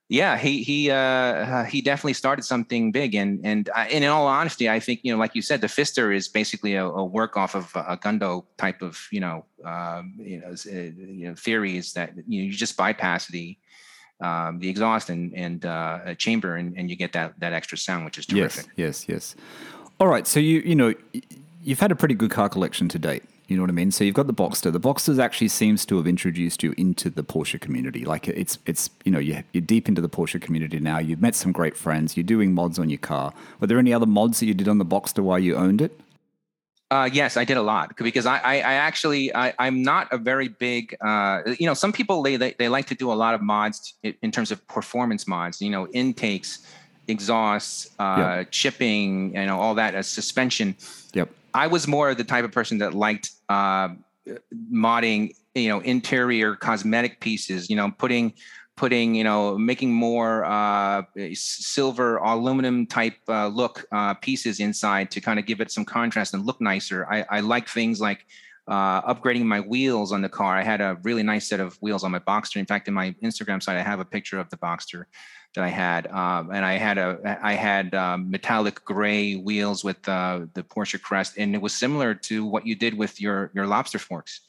[0.09, 4.09] yeah, he he uh, uh, he definitely started something big, and and I, and in
[4.09, 7.03] all honesty, I think you know, like you said, the Fister is basically a, a
[7.03, 11.35] work off of a Gundo type of you know um, you know uh, you know
[11.35, 13.57] theories that you know you just bypass the
[14.21, 17.77] um, the exhaust and and uh, a chamber, and, and you get that that extra
[17.77, 18.65] sound, which is terrific.
[18.75, 19.35] Yes, yes, yes.
[19.99, 20.25] All right.
[20.27, 20.93] So you you know
[21.63, 23.23] you've had a pretty good car collection to date.
[23.47, 23.91] You know what I mean?
[23.91, 24.73] So you've got the Boxster.
[24.73, 28.03] The Boxster actually seems to have introduced you into the Porsche community.
[28.03, 30.97] Like it's it's you know you're, you're deep into the Porsche community now.
[30.97, 32.17] You've met some great friends.
[32.17, 33.33] You're doing mods on your car.
[33.59, 35.97] Were there any other mods that you did on the Boxster while you owned it?
[36.89, 40.17] Uh, yes, I did a lot because I, I, I actually, I, I'm not a
[40.17, 43.35] very big, uh, you know, some people they, they they like to do a lot
[43.35, 45.61] of mods in terms of performance mods.
[45.61, 46.65] You know, intakes,
[47.09, 48.43] exhausts, uh, Yeah.
[48.51, 50.77] chipping, you know, all that, as suspension.
[51.13, 51.29] Yep.
[51.53, 53.89] I was more the type of person that liked uh,
[54.71, 57.69] modding, you know, interior cosmetic pieces.
[57.69, 58.31] You know, putting
[58.77, 61.01] putting you know making more uh,
[61.33, 66.33] silver aluminum type uh, look uh, pieces inside to kind of give it some contrast
[66.33, 67.05] and look nicer.
[67.11, 68.25] I, I like things like
[68.67, 70.55] uh, upgrading my wheels on the car.
[70.55, 72.57] I had a really nice set of wheels on my Boxster.
[72.57, 75.05] In fact, in my Instagram site, I have a picture of the Boxster
[75.55, 80.07] that I had, um, and I had a I had um, metallic gray wheels with
[80.07, 83.65] uh, the Porsche crest, and it was similar to what you did with your your
[83.65, 84.41] lobster forks.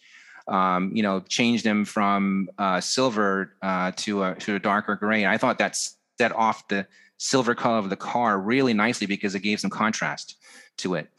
[0.49, 5.25] Um, you know, changed them from uh, silver uh, to a to a darker gray.
[5.25, 5.77] And I thought that
[6.19, 6.87] set off the
[7.19, 10.37] silver color of the car really nicely because it gave some contrast
[10.79, 11.11] to it.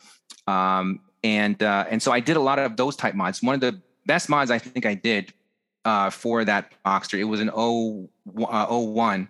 [0.48, 3.44] Um, and uh, and so I did a lot of those type mods.
[3.44, 5.34] One of the best mods I think I did
[5.86, 7.20] uh, for that Boxster.
[7.20, 8.10] It was an 0,
[8.48, 9.28] uh, 01.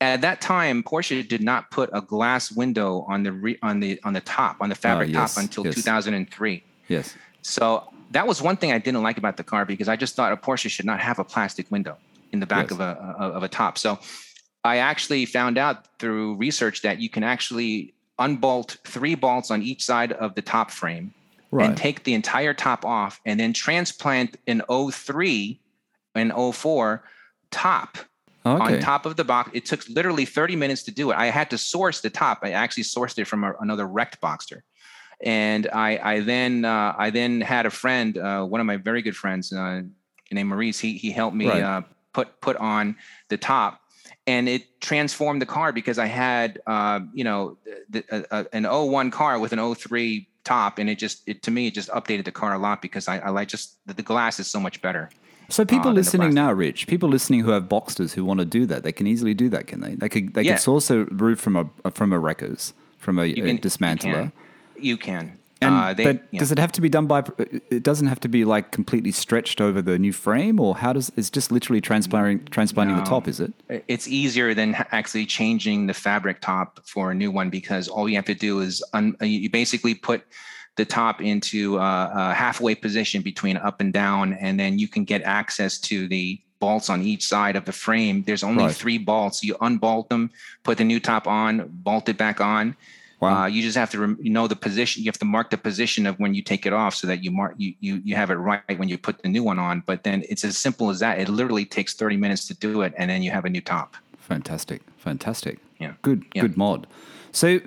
[0.00, 4.00] At that time, Porsche did not put a glass window on the re, on the
[4.04, 5.76] on the top on the fabric yes, top until yes.
[5.76, 6.62] 2003.
[6.88, 7.14] Yes.
[7.42, 10.32] So that was one thing I didn't like about the car because I just thought
[10.32, 11.96] a Porsche should not have a plastic window
[12.32, 12.72] in the back Yes.
[12.72, 12.84] of a
[13.18, 13.78] of a top.
[13.78, 13.98] So
[14.64, 19.84] I actually found out through research that you can actually unbolt three bolts on each
[19.84, 21.12] side of the top frame
[21.50, 21.68] Right.
[21.68, 25.60] and take the entire top off and then transplant an 03
[26.16, 27.04] and 04
[27.52, 27.98] top
[28.44, 28.74] okay.
[28.74, 29.50] on top of the box.
[29.54, 31.16] It took literally 30 minutes to do it.
[31.16, 32.40] I had to source the top.
[32.42, 34.62] I actually sourced it from a, another wrecked Boxster.
[35.22, 39.02] And I, I then uh, I then had a friend, uh, one of my very
[39.02, 39.82] good friends, uh,
[40.30, 40.80] named Maurice.
[40.80, 41.62] He he helped me Right.
[41.62, 42.96] uh, put put on
[43.28, 43.80] the top,
[44.26, 47.56] and it transformed the car because I had uh, you know
[47.88, 51.50] the, a, a, an 01 car with an 03 top, and it just it to
[51.50, 54.02] me it just updated the car a lot because I, I like just the, the
[54.02, 55.10] glass is so much better.
[55.50, 58.66] So people the listening now, Rich, people listening who have Boxsters who want to do
[58.66, 59.94] that, they can easily do that, can they?
[59.94, 60.54] They could they Yeah.
[60.54, 64.32] could source a roof from a from a wreckers, from a, a You dismantler.
[64.84, 65.38] You can.
[65.62, 67.22] And, uh, they, but does it have to be done by?
[67.70, 71.10] It doesn't have to be like completely stretched over the new frame, or how does
[71.16, 73.26] it's just literally transplanting transplanting the top?
[73.26, 73.54] Is it?
[73.88, 78.16] it's easier than actually changing the fabric top for a new one because all you
[78.16, 80.22] have to do is un, you basically put
[80.76, 85.04] the top into a, a halfway position between up and down, and then you can
[85.04, 88.22] get access to the bolts on each side of the frame.
[88.26, 88.74] There's only Right.
[88.74, 89.42] three bolts.
[89.44, 90.30] You unbolt them,
[90.62, 92.76] put the new top on, bolt it back on.
[93.24, 93.42] Wow.
[93.42, 95.02] Uh, you just have to rem- you know the position.
[95.02, 97.30] You have to mark the position of when you take it off, so that you
[97.30, 99.82] mark you you you have it right when you put the new one on.
[99.86, 101.18] But then it's as simple as that.
[101.18, 103.96] It literally takes 30 minutes to do it, and then you have a new top.
[104.18, 105.58] Fantastic, fantastic.
[105.78, 105.92] Yeah.
[106.02, 106.42] Good, Yeah.
[106.42, 106.86] good mod.
[107.32, 107.60] So,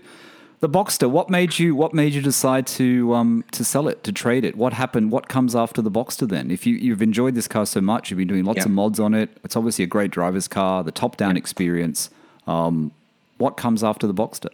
[0.59, 4.11] the Boxster, what made you what made you decide to um to sell it to
[4.11, 4.55] trade it?
[4.55, 5.11] What happened?
[5.11, 6.49] What comes after the Boxster then?
[6.51, 8.65] If you you've enjoyed this car so much, you've been doing lots Yeah.
[8.65, 9.29] of mods on it.
[9.43, 10.83] It's obviously a great driver's car.
[10.83, 12.09] The top down experience.
[12.47, 12.91] Um,
[13.37, 14.49] what comes after the Boxster?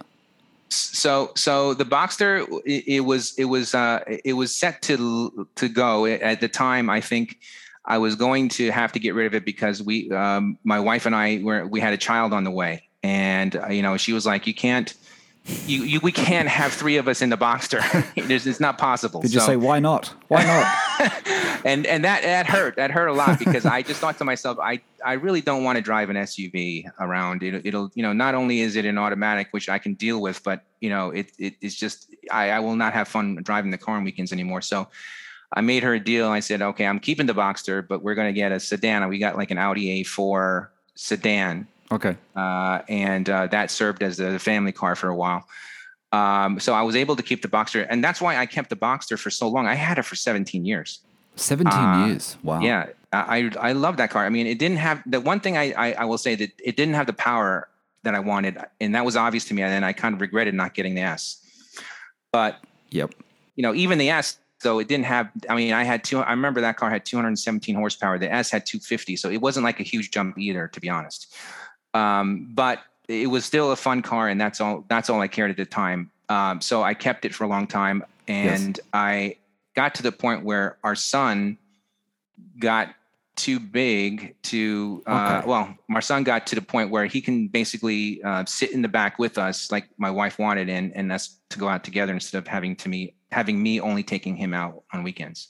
[0.74, 5.68] So so the Boxster it, it was it was uh it was set to to
[5.68, 6.06] go.
[6.06, 7.38] At the time I think
[7.84, 11.06] I was going to have to get rid of it because we um my wife
[11.06, 12.88] and I were we had a child on the way.
[13.02, 14.94] And uh, you know she was like you can't
[15.44, 17.82] you, you we can't have three of us in the Boxster
[18.16, 20.12] it's, it's not possible Did you say why not?
[20.28, 21.12] Why not?
[21.64, 24.58] and and that that hurt that hurt a lot because I just thought to myself
[24.58, 27.42] I I really don't want to drive an SUV around.
[27.42, 30.42] It, it'll you know not only is it an automatic which I can deal with
[30.42, 33.78] but you know it, it it's just I, I will not have fun driving the
[33.78, 34.62] car on weekends anymore.
[34.62, 34.88] So
[35.52, 36.28] I made her a deal.
[36.28, 39.06] I said okay I'm keeping the Boxster but we're going to get a sedan.
[39.08, 42.16] We got like an Audi A4 sedan okay.
[42.36, 45.46] uh, and uh, that served as the family car for a while.
[46.12, 48.76] Um, so I was able to keep the Boxster, and that's why I kept the
[48.76, 49.66] Boxster for so long.
[49.66, 51.00] I had it for 17 years.
[51.36, 52.36] Seventeen Uh, years.
[52.44, 52.60] Wow.
[52.60, 54.24] Yeah, I I love that car.
[54.24, 56.76] I mean, it didn't have the one thing I, I I will say that it
[56.76, 57.68] didn't have the power
[58.04, 59.62] that I wanted, and that was obvious to me.
[59.62, 61.40] And then I kind of regretted not getting the S.
[62.30, 62.60] But
[62.90, 63.14] Yep.
[63.56, 65.28] you know, even the S, though it didn't have.
[65.48, 66.20] I mean, I had two.
[66.20, 68.16] I remember that car had 217 horsepower.
[68.16, 71.34] The S had 250, so it wasn't like a huge jump either, to be honest.
[71.94, 74.84] Um, but it was still a fun car, and that's all.
[74.88, 76.10] That's all I cared at the time.
[76.28, 79.36] Um, so I kept it for a long time, and I
[79.74, 81.58] got to the point where our son
[82.58, 82.94] got
[83.36, 85.48] too big to uh, Okay.
[85.48, 88.88] well my son got to the point where he can basically uh, sit in the
[88.88, 92.38] back with us like my wife wanted and and us to go out together instead
[92.38, 95.48] of having to me having me only taking him out on weekends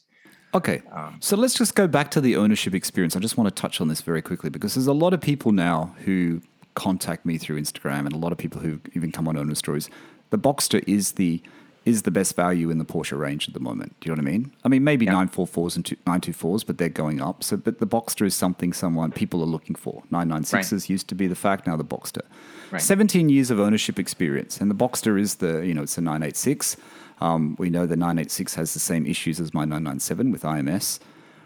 [0.54, 0.82] Okay.
[0.92, 3.16] Um, So let's just go back to the ownership experience.
[3.16, 5.52] I just want to touch on this very quickly because there's a lot of people
[5.52, 6.40] now who
[6.74, 9.88] contact me through Instagram and a lot of people who even come on owner stories.
[10.30, 11.42] The Boxster is the
[11.84, 13.94] is the best value in the Porsche range at the moment.
[14.00, 14.52] Do you know what I mean?
[14.64, 15.12] I mean maybe Yeah.
[15.12, 17.44] 944s and two- 924s, but they're going up.
[17.44, 20.02] So but the Boxster is something someone people are looking for.
[20.10, 22.22] 996s used to be the fact, now the Boxster.
[22.70, 22.80] Right.
[22.80, 26.78] 17 years of ownership experience and the Boxster is the, you know, it's a 986.
[27.20, 30.98] Um, we know the 986 has the same issues as my 997 with IMS.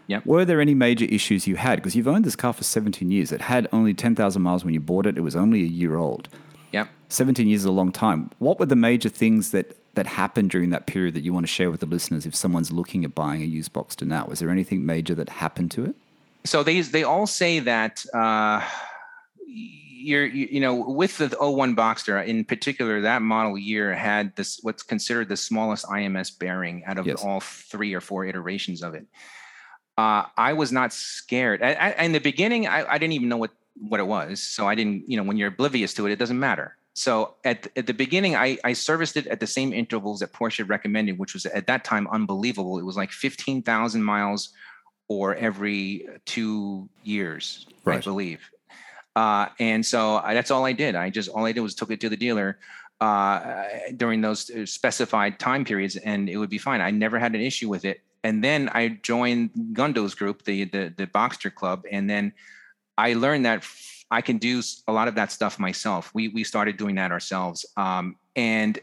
[0.07, 0.25] Yep.
[0.25, 1.75] Were there any major issues you had?
[1.77, 3.31] Because you've owned this car for 17 years.
[3.31, 5.17] It had only 10,000 miles when you bought it.
[5.17, 6.29] It was only a year old.
[6.71, 8.29] yep 17 years is a long time.
[8.39, 11.51] What were the major things that, that happened during that period that you want to
[11.51, 14.25] share with the listeners if someone's looking at buying a used Boxster now?
[14.25, 15.95] Was there anything major that happened to it?
[16.45, 18.61] so they they all say that uh
[19.99, 24.59] you're you, you know with the 01 Boxster in particular that model year had this
[24.61, 27.23] what's considered the smallest IMS bearing out of Yes.
[27.23, 29.05] all three or four iterations of it
[29.99, 31.61] uh, I was not scared.
[31.61, 34.41] I, I, in the beginning, I, I didn't even know what, what it was.
[34.41, 36.77] So I didn't, you know, when you're oblivious to it, it doesn't matter.
[36.93, 40.67] So at, at the beginning, I, I serviced it at the same intervals that Porsche
[40.67, 42.79] recommended, which was at that time unbelievable.
[42.79, 44.49] It was like 15,000 miles
[45.09, 47.67] or every two years,
[48.07, 48.49] I believe.
[49.19, 50.95] Uh, and so I, that's all I did.
[50.95, 52.57] I just, all I did was took it to the dealer
[53.01, 53.63] uh,
[53.97, 56.79] during those uh, specified time periods and it would be fine.
[56.79, 57.99] I never had an issue with it.
[58.23, 61.83] And then I joined Gundo's group, the, the, the Boxster Club.
[61.91, 62.31] And then
[62.97, 63.65] I learned that
[64.09, 66.11] I can do a lot of that stuff myself.
[66.13, 67.65] We, we started doing that ourselves.
[67.75, 68.79] Um, and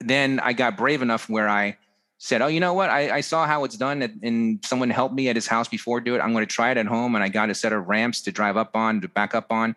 [0.00, 1.78] then I got brave enough where I
[2.22, 2.88] said, "Oh, you know what?
[2.88, 6.14] I, I saw how it's done, and, someone helped me at his house before do
[6.14, 6.20] it.
[6.20, 8.32] I'm going to try it at home." And I got a set of ramps to
[8.32, 9.74] drive up on, to back up on,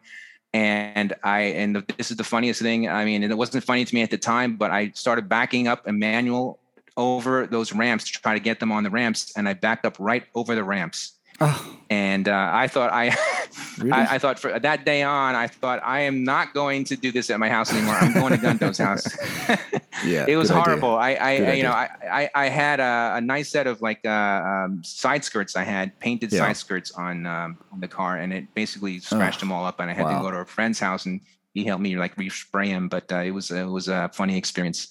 [0.54, 2.88] and I and the, this is the funniest thing.
[2.88, 5.88] I mean, it wasn't funny to me at the time, but I started backing up
[5.88, 6.60] a manual
[6.98, 9.98] over those ramps to try to get them on the ramps, and I backed up
[10.00, 11.15] right over the ramps.
[11.42, 13.16] Oh, And uh, I thought I,
[13.78, 13.92] Really?
[13.92, 17.12] I, I thought for that day on, I thought I am not going to do
[17.12, 17.96] this at my house anymore.
[17.96, 19.06] I'm going to Gundo's house.
[20.06, 20.26] yeah.
[20.28, 20.64] it was good idea.
[20.64, 20.96] horrible.
[20.96, 24.00] I, I, Good you know, I, I, I had a, a nice set of like
[24.06, 25.56] uh, um, side skirts.
[25.56, 26.40] I had painted Yeah.
[26.40, 29.80] side skirts on um, on the car, and it basically scratched them all up.
[29.80, 30.18] And I had wow.
[30.18, 31.20] to go to a friend's house, and
[31.54, 32.88] he helped me like respray them.
[32.88, 34.88] But uh, it was it was a funny experience.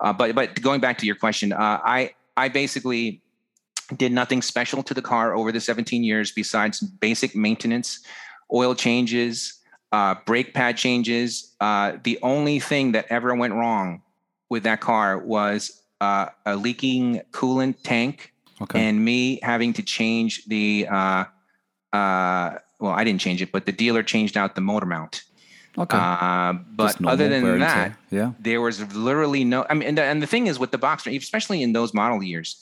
[0.00, 3.22] Uh, but but going back to your question, uh, I I basically
[3.96, 8.00] did nothing special to the car over the 17 years besides basic maintenance,
[8.52, 9.54] oil changes,
[9.92, 11.54] uh, brake pad changes.
[11.60, 14.02] Uh, the only thing that ever went wrong
[14.50, 18.80] with that car was uh, a leaking coolant tank Okay.
[18.88, 20.86] and me having to change the.
[20.90, 21.24] Uh,
[21.92, 25.22] uh, well, I didn't change it, but the dealer changed out the motor mount.
[25.78, 25.96] okay.
[25.96, 28.32] Uh, but other than that, yeah.
[28.40, 29.64] there was literally no.
[29.70, 32.20] I mean, and the, and the thing is with the Boxster, especially in those model
[32.20, 32.60] years,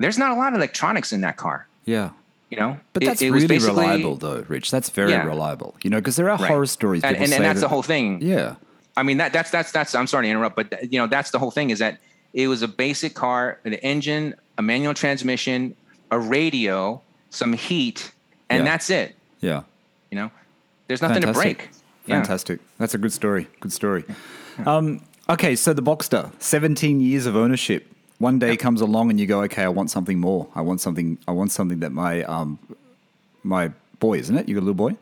[0.00, 1.66] there's not a lot of electronics in that car.
[1.84, 2.10] Yeah.
[2.50, 4.70] You know, But It- that's it really reliable, though, Rich.
[4.70, 5.24] That's very Yeah.
[5.24, 5.74] reliable.
[5.82, 6.48] You know, because there are Right.
[6.50, 7.02] horror stories.
[7.02, 8.20] And, and, and that's that- the whole thing.
[8.20, 8.56] Yeah.
[8.96, 9.94] I mean, that that's that's that's.
[9.94, 11.70] I'm sorry to interrupt, but you know, that's the whole thing.
[11.70, 11.98] Is that
[12.34, 15.74] it was a basic car, an engine, a manual transmission,
[16.10, 18.12] a radio, some heat,
[18.50, 18.70] and Yeah.
[18.70, 19.16] that's it.
[19.40, 19.62] Yeah.
[20.10, 20.30] You know,
[20.88, 21.58] there's nothing Fantastic.
[21.58, 21.70] to break.
[22.04, 22.16] Yeah.
[22.16, 22.60] Fantastic.
[22.78, 23.48] That's a good story.
[23.60, 24.04] Good story.
[24.66, 27.86] Um, okay, so the Boxster, 17 years of ownership.
[28.22, 30.46] One day comes along and you go, okay, I want something more.
[30.54, 31.18] I want something.
[31.26, 32.56] I want something that my um,
[33.42, 34.48] my boy, isn't it?
[34.48, 34.96] You got a little boy.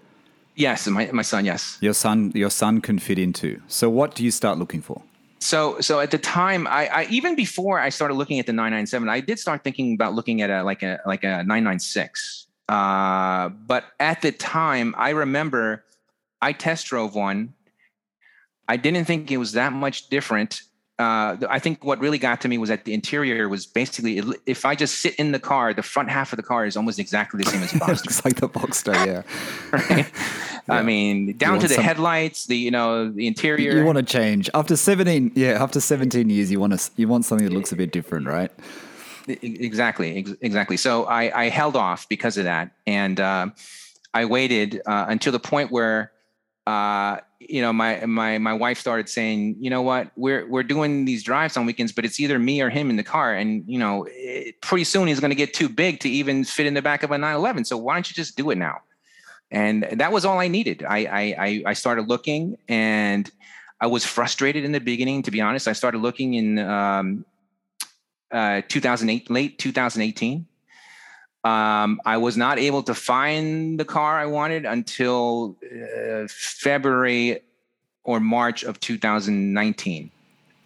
[0.57, 1.45] Yes, my my son.
[1.45, 1.77] Yes.
[1.83, 3.61] Your son, your son can fit into.
[3.68, 5.03] So what do you start looking for?
[5.39, 9.11] So so at the time, I, I even before I started looking at the 997,
[9.11, 12.47] I did start thinking about looking at a like a like a 996.
[12.71, 15.85] Uh, but at the time, I remember
[16.41, 17.53] I test drove one.
[18.66, 20.62] I didn't think it was that much different.
[21.01, 24.67] Uh, I think what really got to me was that the interior was basically if
[24.67, 27.43] I just sit in the car, the front half of the car is almost exactly
[27.43, 28.05] the same as a Boxster.
[28.05, 28.95] Looks like the Boxster.
[29.07, 29.23] Yeah.
[29.89, 30.13] right?
[30.69, 33.79] I mean, down to the some- headlights, the you know the interior.
[33.79, 35.33] You want to change after 17.
[35.35, 38.27] Yeah, after 17 years, you want to you want something that looks a bit different,
[38.27, 38.53] right?
[39.27, 40.77] Exactly, ex- exactly.
[40.77, 43.49] So I, I held off because of that, and uh,
[44.13, 46.13] I waited uh, until the point where
[46.67, 51.07] uh, you know, my my my wife started saying, you know what, we're we're doing
[51.07, 53.78] these drives on weekends, but it's either me or him in the car, and you
[53.78, 56.82] know, it, pretty soon he's going to get too big to even fit in the
[56.82, 57.64] back of a 911.
[57.64, 58.80] So why don't you just do it now?
[59.51, 60.84] And that was all I needed.
[60.86, 60.99] I
[61.38, 63.30] I I started looking, and
[63.80, 65.22] I was frustrated in the beginning.
[65.22, 67.24] To be honest, I started looking in um,
[68.30, 70.47] uh, 2008, late 2018
[71.43, 77.41] um, I was not able to find the car I wanted until uh, February
[78.05, 80.11] or March of 2019.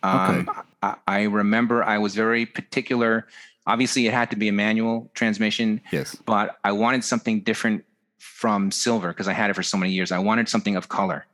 [0.03, 0.61] Um, okay.
[0.83, 3.27] I, I, remember I was very particular.
[3.67, 5.81] Obviously, it had to be a manual transmission.
[5.93, 6.17] Yes.
[6.27, 7.85] But I wanted something different
[8.19, 10.11] from silver because I had it for so many years.
[10.11, 11.25] I wanted something of color.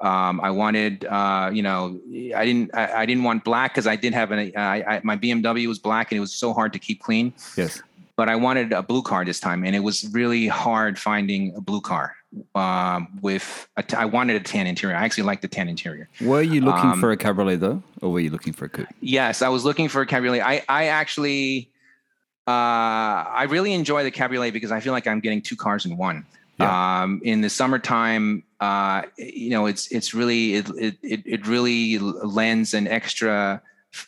[0.00, 2.00] Um, I wanted, uh, you know,
[2.34, 5.16] I didn't, I, I didn't want black because I did have an, I, I, my
[5.16, 7.32] BMW was black and it was so hard to keep clean.
[7.56, 7.82] Yes
[8.18, 11.60] but I wanted a blue car this time, and it was really hard finding a
[11.60, 12.16] blue car.
[12.54, 14.94] Um, with a t- I wanted a tan interior.
[14.94, 16.10] I actually like the tan interior.
[16.20, 18.88] Were you looking um, for a cabriolet though, or were you looking for a coupe?
[19.00, 20.42] Yes, I was looking for a cabriolet.
[20.42, 21.70] I I actually
[22.46, 25.96] uh, I really enjoy the cabriolet because I feel like I'm getting two cars in
[25.96, 26.26] one.
[26.58, 27.02] Yeah.
[27.02, 30.68] Um, in the summertime, uh, you know, it's it's really it
[31.02, 33.62] it it really lends an extra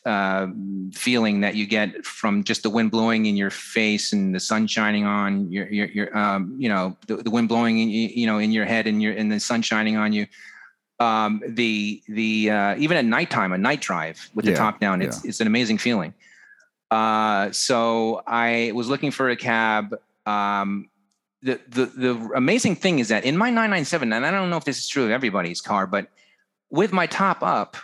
[0.04, 0.46] uh,
[0.92, 4.66] feeling that you get from just the wind blowing in your face and the sun
[4.66, 8.38] shining on your, your, your um, you know, the, the, wind blowing in, you know,
[8.38, 10.26] in your head and your, and the sun shining on you.
[10.98, 15.24] Um, the, the, uh, even at nighttime, a night drive with the top down, it's,
[15.24, 15.28] yeah.
[15.30, 16.12] it's an amazing feeling.
[16.90, 19.94] Uh, so I was looking for a cab.
[20.26, 20.90] Um,
[21.42, 24.64] the, the, the amazing thing is that in my 997, and I don't know if
[24.64, 26.08] this is true of everybody's car, but
[26.70, 27.76] with my top up,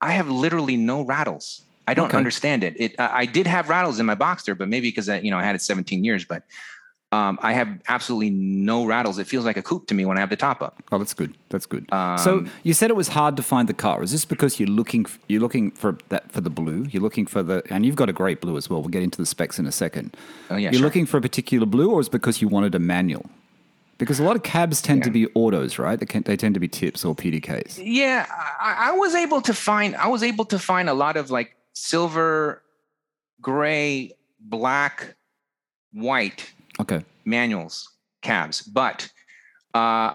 [0.00, 1.62] I have literally no rattles.
[1.86, 2.16] I don't okay.
[2.16, 2.74] understand it.
[2.78, 5.42] It I did have rattles in my Boxster, but maybe because I, you know I
[5.42, 6.24] had it 17 years.
[6.24, 6.44] But
[7.12, 9.18] um, I have absolutely no rattles.
[9.18, 10.80] It feels like a coupe to me when I have the top up.
[10.92, 11.36] Oh, that's good.
[11.48, 11.92] That's good.
[11.92, 14.02] Um, so you said it was hard to find the car.
[14.04, 16.86] Is this because you're looking you're looking for that for the blue?
[16.90, 18.80] You're looking for the and you've got a great blue as well.
[18.80, 20.16] We'll get into the specs in a second.
[20.48, 20.70] Oh yeah.
[20.70, 20.82] You're sure.
[20.82, 23.28] looking for a particular blue, or is it because you wanted a manual?
[24.00, 25.04] Because a lot of cabs tend yeah.
[25.04, 26.00] to be autos, right?
[26.00, 27.78] They, can, they tend to be tips or PDKs.
[27.84, 28.26] Yeah,
[28.58, 29.94] I, I was able to find.
[29.94, 32.62] I was able to find a lot of like silver,
[33.42, 35.16] gray, black,
[35.92, 36.50] white.
[36.80, 37.04] Okay.
[37.26, 37.90] Manuals
[38.22, 39.06] cabs, but
[39.74, 40.14] uh,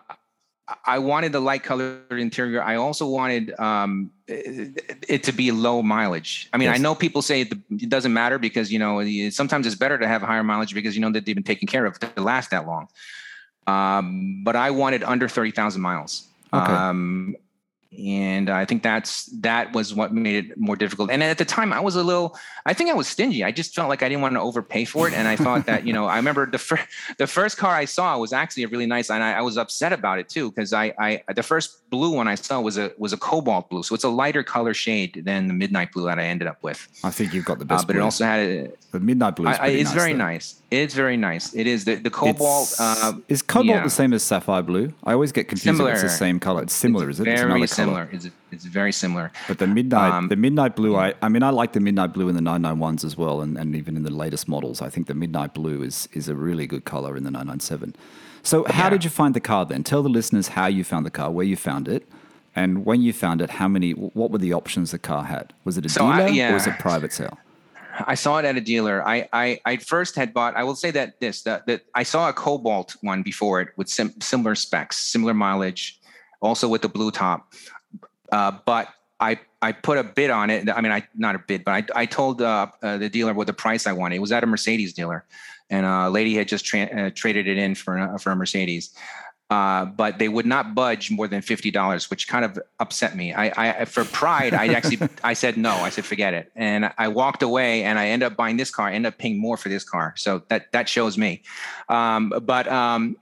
[0.83, 2.63] I wanted the light colored interior.
[2.63, 6.49] I also wanted um, it, to be low mileage.
[6.53, 6.79] I mean, yes.
[6.79, 10.23] I know people say it doesn't matter because you know sometimes it's better to have
[10.23, 12.88] higher mileage because you know that they've been taken care of to last that long.
[13.68, 16.28] Um, but I wanted under 30,000 miles.
[16.53, 16.72] Okay.
[16.72, 17.36] Um,
[17.97, 21.11] and I think that's that was what made it more difficult.
[21.11, 22.38] And at the time, I was a little.
[22.66, 23.43] I think I was stingy.
[23.43, 25.86] I just felt like I didn't want to overpay for it, and I thought that
[25.86, 26.05] you know.
[26.05, 26.84] I remember the first
[27.18, 29.93] the first car I saw was actually a really nice, and I, I was upset
[29.93, 33.13] about it too because I I the first blue one I saw was a was
[33.13, 36.24] a cobalt blue, so it's a lighter color shade than the midnight blue that I
[36.24, 36.88] ended up with.
[37.03, 37.84] I think you've got the best.
[37.84, 38.01] Uh, but blue.
[38.01, 39.47] it also had a, the midnight blue.
[39.47, 40.18] I, it's nice, very though.
[40.20, 40.61] nice.
[40.84, 41.53] It's very nice.
[41.53, 42.76] It is the the cobalt.
[42.80, 43.84] Uh, is cobalt yeah.
[43.84, 44.93] the same as sapphire blue?
[45.03, 45.78] I always get confused.
[45.78, 45.91] Similar.
[45.91, 46.63] If it's the same color.
[46.63, 47.38] It's similar, it's is it?
[47.38, 48.09] Very similar.
[48.11, 49.32] It's, it's very similar.
[49.47, 50.95] But the midnight, um, the midnight blue.
[50.95, 53.76] I, I mean, I like the midnight blue in the 991s as well, and, and
[53.76, 54.82] even in the latest models.
[54.82, 57.95] I think the midnight blue is is a really good color in the 997.
[58.43, 58.89] So, how yeah.
[58.91, 59.84] did you find the car then?
[59.84, 62.07] Tell the listeners how you found the car, where you found it,
[62.55, 63.91] and when you found it, how many?
[63.91, 65.53] What were the options the car had?
[65.63, 66.51] Was it a so dealer I, yeah.
[66.51, 67.38] or was it private sale?
[68.08, 69.06] I saw it at a dealer.
[69.08, 70.56] I, I, I first had bought.
[70.56, 73.89] I will say that this that, that I saw a Cobalt one before it with
[73.89, 76.00] sim, similar specs, similar mileage,
[76.41, 77.54] also with the blue top.
[78.32, 78.89] Uh, but
[79.20, 80.70] I I put a bid on it.
[80.70, 83.48] I mean, I not a bid, but I I told uh, uh, the dealer what
[83.48, 84.16] the price I wanted.
[84.18, 85.26] It was at a Mercedes dealer,
[85.70, 88.93] and a lady had just tra- uh, traded it in for uh, for a Mercedes.
[89.52, 93.32] Uh, but they would not budge more than fifty dollars, which kind of upset me.
[93.32, 95.72] I, I for pride, I actually I said no.
[95.72, 97.84] I said forget it, and I walked away.
[97.84, 98.88] And I end up buying this car.
[98.88, 101.43] I ended up paying more for this car, so that that shows me.
[101.89, 103.18] Um, but um,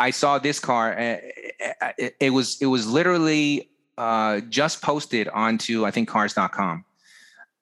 [0.00, 0.92] I saw this car.
[0.92, 6.84] It, it, was it was literally uh, just posted onto I think Cars.com.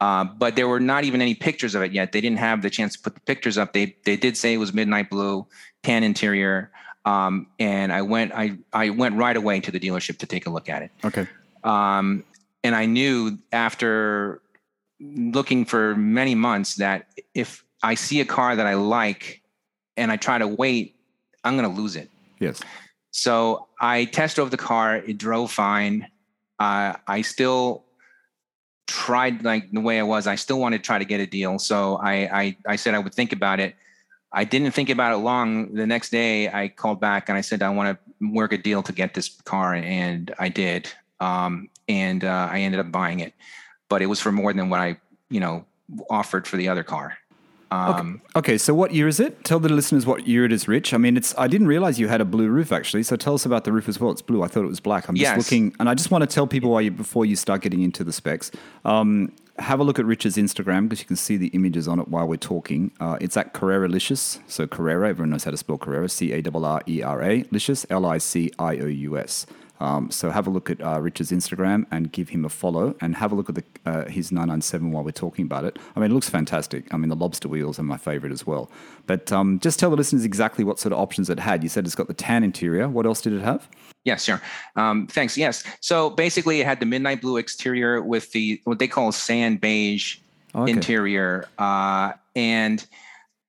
[0.00, 2.12] Uh, but there were not even any pictures of it yet.
[2.12, 3.72] They didn't have the chance to put the pictures up.
[3.72, 5.46] They they did say it was midnight blue,
[5.82, 6.70] tan interior.
[7.04, 10.50] Um, and I went, I, I went right away to the dealership to take a
[10.50, 10.90] look at it.
[11.04, 11.28] Okay.
[11.62, 12.24] Um,
[12.62, 14.40] and I knew after
[15.00, 19.42] looking for many months that if I see a car that I like
[19.96, 20.96] and I try to wait,
[21.44, 22.10] I'm going to lose it.
[22.40, 22.62] Yes.
[23.10, 24.96] So I test drove the car.
[24.96, 26.08] It drove fine.
[26.58, 27.84] Uh, I still
[28.86, 30.26] tried like the way I was.
[30.26, 31.58] I still wanted to try to get a deal.
[31.58, 33.76] So I, I, I said I would think about it.
[34.34, 35.72] I didn't think about it long.
[35.74, 38.82] The next day, I called back and I said, I want to work a deal
[38.82, 40.92] to get this car, and I did.
[41.20, 43.32] Um, and uh, I ended up buying it,
[43.88, 44.98] but it was for more than what I,
[45.30, 45.64] you know,
[46.10, 47.16] offered for the other car.
[47.70, 48.52] Um, okay.
[48.52, 48.58] okay.
[48.58, 49.44] so what year is it?
[49.44, 50.92] Tell the listeners what year it is, Rich.
[50.94, 53.02] I mean, it's I didn't realize you had a blue roof actually.
[53.02, 54.10] So tell us about the roof as well.
[54.10, 54.42] It's blue.
[54.42, 55.08] I thought it was black.
[55.08, 55.38] I'm just yes.
[55.38, 58.04] looking, and I just want to tell people why you before you start getting into
[58.04, 58.50] the specs.
[58.84, 62.08] Um, have a look at Rich's Instagram because you can see the images on it
[62.08, 62.90] while we're talking.
[62.98, 64.40] Uh, it's at Carrera Licious.
[64.46, 66.08] So Carrera, everyone knows how to spell Carrera.
[66.08, 67.44] C A R R E R A.
[67.50, 69.46] Licious, L I C I O U S.
[69.84, 73.16] Um, so have a look at uh, Richard's Instagram and give him a follow, and
[73.16, 75.78] have a look at the, uh, his 997 while we're talking about it.
[75.94, 76.92] I mean, it looks fantastic.
[76.92, 78.70] I mean, the lobster wheels are my favorite as well.
[79.06, 81.62] But um, just tell the listeners exactly what sort of options it had.
[81.62, 82.88] You said it's got the tan interior.
[82.88, 83.68] What else did it have?
[84.04, 84.40] Yes, sure.
[84.76, 85.36] Um, thanks.
[85.36, 85.64] Yes.
[85.80, 90.18] So basically, it had the midnight blue exterior with the what they call sand beige
[90.54, 90.72] okay.
[90.72, 92.84] interior, uh, and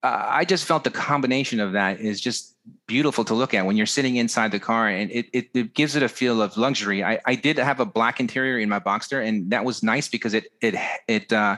[0.04, 2.55] uh, I just felt the combination of that is just
[2.88, 5.96] beautiful to look at when you're sitting inside the car and it, it, it, gives
[5.96, 7.04] it a feel of luxury.
[7.04, 10.34] I, I did have a black interior in my Boxster and that was nice because
[10.34, 10.76] it it
[11.08, 11.58] it uh,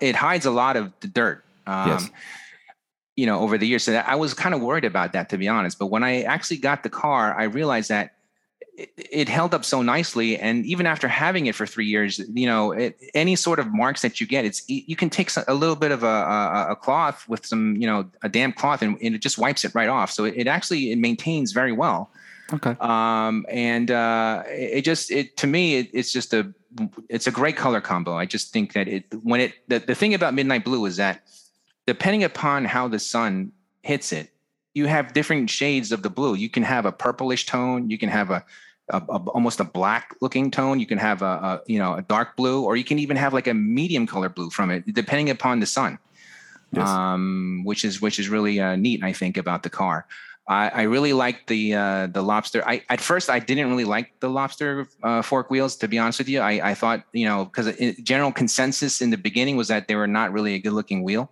[0.00, 1.44] it hides a lot of the dirt.
[1.66, 2.10] Um, yes.
[3.14, 5.46] You know, over the years, so I was kind of worried about that to be
[5.46, 5.78] honest.
[5.78, 8.14] But when I actually got the car, I realized that
[8.76, 12.72] it, held up so nicely and even after having it for three years you know
[12.72, 15.92] it, any sort of marks that you get it's you can take a little bit
[15.92, 19.20] of a, a, a cloth with some you know a damp cloth and, and, it
[19.20, 20.10] just wipes it right off.
[20.10, 22.10] So it, it actually it maintains very well.
[22.52, 22.76] Okay.
[22.80, 26.52] Um, and uh, it just it to me it's just a
[27.08, 28.16] it's a great color combo.
[28.16, 31.22] I just think that it when it the, the thing about midnight blue is that
[31.86, 33.52] depending upon how the sun
[33.82, 34.31] hits it
[34.74, 36.34] you have different shades of the blue.
[36.34, 37.90] You can have a purplish tone.
[37.90, 38.44] You can have a,
[38.90, 40.80] a, a almost a black looking tone.
[40.80, 43.32] You can have a, a, you know a dark blue, or you can even have
[43.32, 45.98] like a medium color blue from it, depending upon the sun.
[46.72, 46.88] Yes.
[46.88, 50.06] Um, which is which is really uh, neat, I think, about the car.
[50.48, 52.66] I, I really like the uh, the lobster.
[52.66, 55.76] I at first I didn't really like the lobster uh, fork wheels.
[55.76, 59.16] To be honest with you, I, I thought you know because general consensus in the
[59.18, 61.30] beginning was that they were not really a good looking wheel.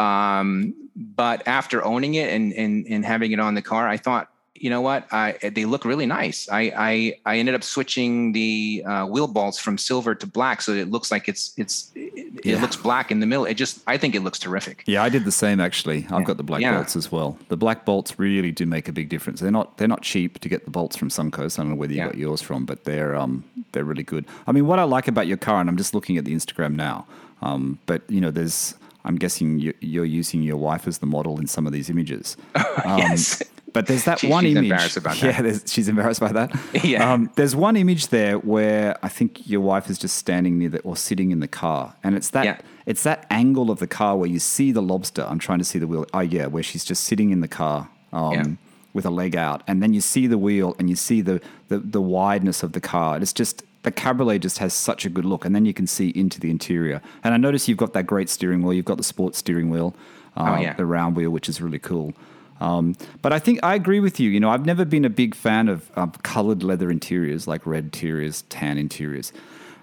[0.00, 4.28] Um, but after owning it and, and, and having it on the car, I thought,
[4.54, 5.06] you know what?
[5.10, 6.46] I, they look really nice.
[6.50, 10.72] I, I, I ended up switching the uh, wheel bolts from silver to black, so
[10.72, 12.60] it looks like it's it's it, yeah.
[12.60, 13.46] looks black in the middle.
[13.46, 14.82] It just I think it looks terrific.
[14.86, 16.04] Yeah, I did the same actually.
[16.10, 16.24] I've yeah.
[16.24, 16.74] got the black yeah.
[16.74, 17.38] bolts as well.
[17.48, 19.40] The black bolts really do make a big difference.
[19.40, 21.58] They're not they're not cheap to get the bolts from Suncoast.
[21.58, 24.26] I don't know whether you got yours from, but they're um they're really good.
[24.46, 26.74] I mean, what I like about your car, and I'm just looking at the Instagram
[26.74, 27.06] now.
[27.40, 28.74] Um, but you know, there's
[29.04, 32.36] I'm guessing you're using your wife as the model in some of these images.
[32.84, 33.42] Um, yes.
[33.72, 34.70] But there's that she, one she's image.
[34.70, 36.58] Embarrassed about yeah, she's embarrassed by that.
[36.84, 37.12] yeah.
[37.12, 40.80] Um, there's one image there where I think your wife is just standing near the,
[40.80, 42.60] or sitting in the car, and it's that yeah.
[42.86, 45.24] it's that angle of the car where you see the lobster.
[45.28, 46.06] I'm trying to see the wheel.
[46.12, 47.88] Oh yeah, where she's just sitting in the car.
[48.12, 48.44] Um, yeah.
[48.92, 51.78] With a leg out, and then you see the wheel, and you see the, the
[51.78, 53.18] the wideness of the car.
[53.18, 56.10] It's just the cabriolet just has such a good look, and then you can see
[56.10, 57.00] into the interior.
[57.24, 58.74] And I notice you've got that great steering wheel.
[58.74, 59.94] You've got the sports steering wheel,
[60.36, 60.74] uh, oh, yeah.
[60.74, 62.12] the round wheel, which is really cool.
[62.60, 64.28] Um, but I think I agree with you.
[64.28, 65.90] You know, I've never been a big fan of
[66.22, 69.32] colored leather interiors like red interiors, tan interiors.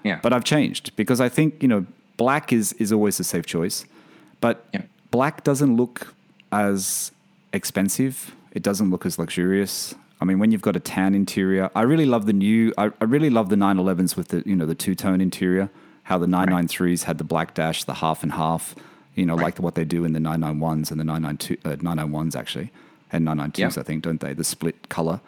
[0.04, 0.20] Yeah.
[0.22, 1.86] But I've changed because I think you know
[2.18, 3.86] black is is always a safe choice,
[4.42, 4.84] but yeah.
[5.10, 6.14] black doesn't look
[6.52, 7.12] as
[7.52, 8.36] expensive.
[8.52, 9.96] It doesn't look as luxurious.
[10.20, 12.74] I mean, when you've got a tan interior, I really love the new.
[12.78, 15.70] I, I really love the 911s with the you know the two tone interior.
[16.04, 18.76] How the 993s had the black dash, the half and half.
[19.14, 19.46] You know, right.
[19.46, 22.72] like what they do in the 991s and the 992 uh, 991s actually,
[23.12, 23.78] and 992s yep.
[23.78, 24.34] I think, don't they?
[24.34, 25.22] The split color.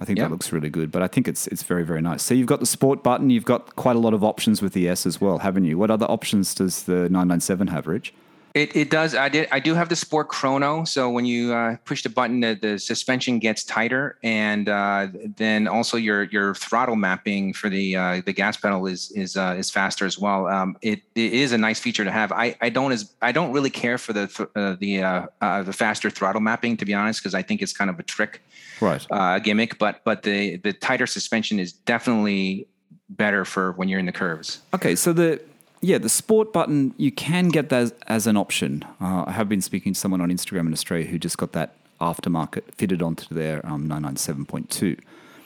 [0.00, 0.28] I think yep.
[0.28, 2.22] that looks really good, but I think it's it's very very nice.
[2.22, 3.30] So you've got the sport button.
[3.30, 5.76] You've got quite a lot of options with the S as well, haven't you?
[5.76, 8.14] What other options does the 997 have, Rich?
[8.54, 9.14] It, it does.
[9.14, 9.48] I did.
[9.50, 10.84] I do have the Sport Chrono.
[10.84, 15.66] So when you uh, push the button, the, the, suspension gets tighter, and uh, then
[15.66, 19.70] also your your throttle mapping for the uh, the gas pedal is is uh, is
[19.70, 20.48] faster as well.
[20.48, 22.30] Um, it, it is a nice feature to have.
[22.30, 25.72] I, I don't as I don't really care for the th- uh, the uh, the
[25.72, 28.42] faster throttle mapping to be honest, because I think it's kind of a trick,
[28.80, 29.06] right?
[29.10, 29.78] A gimmick.
[29.78, 32.66] But but the the tighter suspension is definitely
[33.08, 34.60] better for when you're in the curves.
[34.74, 35.40] Okay, so the
[35.82, 38.84] yeah, the sport button, you can get that as, as an option.
[39.00, 41.74] Uh, I have been speaking to someone on Instagram in Australia who just got that
[42.00, 45.00] aftermarket fitted onto their um, 997.2.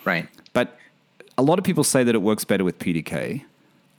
[0.04, 0.28] Right.
[0.52, 0.78] But
[1.38, 3.44] a lot of people say that it works better with PDK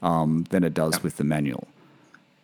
[0.00, 1.66] um, than it does with the manual.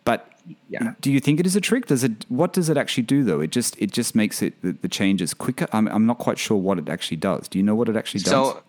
[0.04, 0.28] But
[0.68, 0.94] yeah.
[1.00, 1.86] do you think it is a trick?
[1.86, 2.26] Does it?
[2.28, 3.40] What does it actually do though?
[3.40, 5.66] It just it just makes it the, the changes quicker.
[5.72, 7.48] I'm I'm not quite sure what it actually does.
[7.48, 8.30] Do you know what it actually does?
[8.30, 8.62] So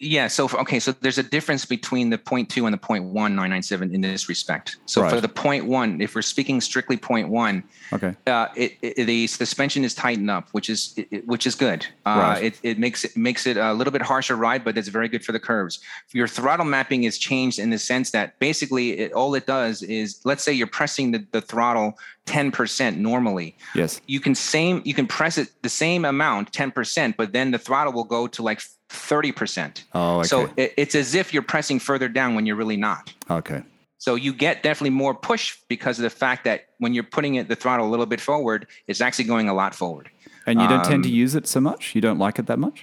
[0.00, 0.26] yeah.
[0.28, 4.00] So for, okay, so there's a difference between the 0.2 and the 0.1 997 in
[4.00, 4.76] this respect.
[4.86, 5.10] So Right.
[5.12, 8.14] for the 0.1, if we're speaking strictly 0.1, Okay.
[8.26, 11.86] uh, it, it, the suspension is tightened up, which is it- which is good.
[12.06, 12.44] Uh, Right.
[12.44, 15.24] it, it makes it makes it a little bit harsher ride, but it's very good
[15.24, 15.80] for the curves.
[16.12, 20.20] Your throttle mapping is changed in the sense that basically it, all it does is,
[20.24, 23.56] let's say you're pressing the, the throttle 10% normally.
[23.74, 24.00] Yes.
[24.06, 27.92] You can same you can press it the same amount 10%, but then the throttle
[27.92, 28.60] will go to like
[28.90, 29.84] 30%.
[29.94, 30.26] Oh, okay.
[30.28, 33.12] So it, it's as if you're pressing further down when you're really not.
[33.30, 33.62] okay.
[33.98, 37.48] So you get definitely more push because of the fact that when you're putting it
[37.48, 40.08] the throttle a little bit forward, it's actually going a lot forward.
[40.46, 41.94] And you don't tend to Um, use it so much?
[41.94, 42.82] You don't like it that much?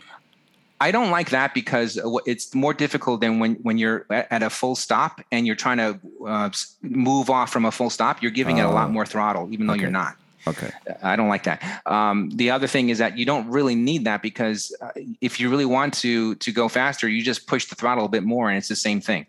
[0.80, 4.76] I don't like that because it's more difficult than when when you're at a full
[4.76, 6.51] stop and you're trying to uh,
[6.84, 8.22] move off from a full stop.
[8.22, 8.74] You're giving it a Oh.
[8.76, 9.82] lot more throttle, even though Okay.
[9.82, 10.16] you're not.
[10.47, 10.71] Okay.
[11.03, 11.81] I don't like that.
[11.85, 14.91] Um, the other thing is that you don't really need that because uh,
[15.21, 18.23] if you really want to to go faster, you just push the throttle a bit
[18.23, 19.25] more, and it's the same thing.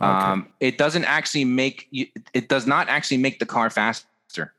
[0.00, 4.52] Um, it doesn't actually make you, it does not actually make the car faster.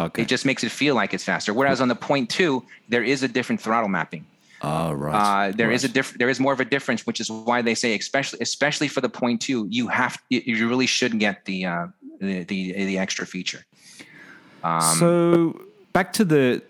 [0.00, 0.22] Okay.
[0.22, 1.54] It just makes it feel like it's faster.
[1.54, 4.26] Whereas on the point two, there is a different throttle mapping.
[4.62, 5.50] oh, right.
[5.50, 5.90] Uh, there is right.
[5.90, 6.18] a different.
[6.18, 9.08] There is more of a difference, which is why they say, especially especially for the
[9.08, 11.86] point two, you have you, you really should get the uh,
[12.20, 13.64] the, the the extra feature.
[14.64, 15.60] Um, so
[15.92, 16.62] back to the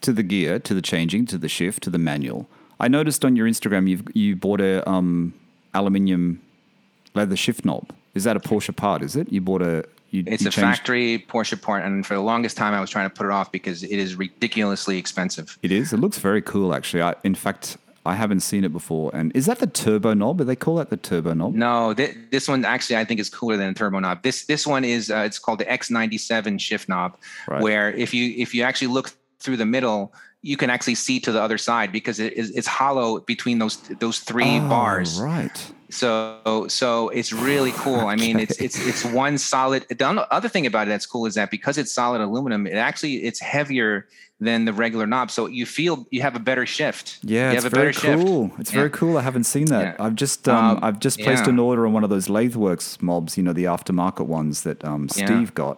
[0.00, 2.48] to the gear, to the changing, to the shift, to the manual.
[2.80, 5.34] I noticed on your Instagram you've you bought a um,
[5.74, 6.40] aluminium
[7.14, 7.90] leather shift knob.
[8.14, 9.02] Is that a Porsche part?
[9.02, 9.30] Is it?
[9.32, 12.56] You bought a you, It's you a changed- factory Porsche part, and for the longest
[12.56, 15.56] time, I was trying to put it off because it is ridiculously expensive.
[15.62, 15.92] It is.
[15.92, 17.02] It looks very cool, actually.
[17.02, 19.10] I, in fact, I haven't seen it before.
[19.14, 20.38] And is that the turbo knob?
[20.38, 21.54] Do they call that the turbo knob?
[21.54, 24.22] No, th- this one actually I think is cooler than a turbo knob.
[24.22, 27.16] This this one is uh, it's called the X97 shift knob,
[27.48, 27.62] Right.
[27.62, 31.30] where if you if you actually look through the middle, you can actually see to
[31.30, 35.20] the other side because it is it's hollow between those those three Oh, bars.
[35.20, 35.72] Right.
[35.90, 38.00] So so it's really cool.
[38.00, 39.86] I mean, it's it's it's one solid.
[39.88, 43.22] The other thing about it that's cool is that because it's solid aluminum, it actually
[43.24, 44.08] it's heavier
[44.44, 45.30] than the regular knob.
[45.30, 47.18] So you feel you have a better shift.
[47.22, 48.22] Yeah, you it's have a very better shift.
[48.26, 48.50] cool.
[48.58, 49.16] It's very cool.
[49.18, 49.84] I haven't seen that.
[49.96, 50.04] Yeah.
[50.06, 51.50] I've just um, Um, I've just placed yeah.
[51.50, 53.36] an order on one of those LatheWorks mobs.
[53.36, 55.26] You know, the aftermarket ones that um, Yeah.
[55.26, 55.76] Steve got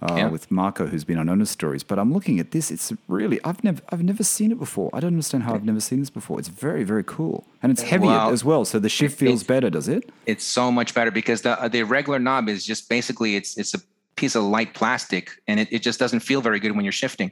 [0.00, 0.28] uh, Yeah.
[0.28, 1.82] with Marco, who's been on Owner Stories.
[1.82, 2.70] But I'm looking at this.
[2.70, 4.88] It's really I've never I've never seen it before.
[4.92, 6.38] I don't understand how I've never seen this before.
[6.38, 8.64] It's very very cool, and it's heavier Well, as well.
[8.64, 10.02] So the shift feels better, does it?
[10.24, 13.80] It's so much better because the the regular knob is just basically it's it's a
[14.20, 17.30] piece of light plastic and it, it just doesn't feel very good when you're shifting.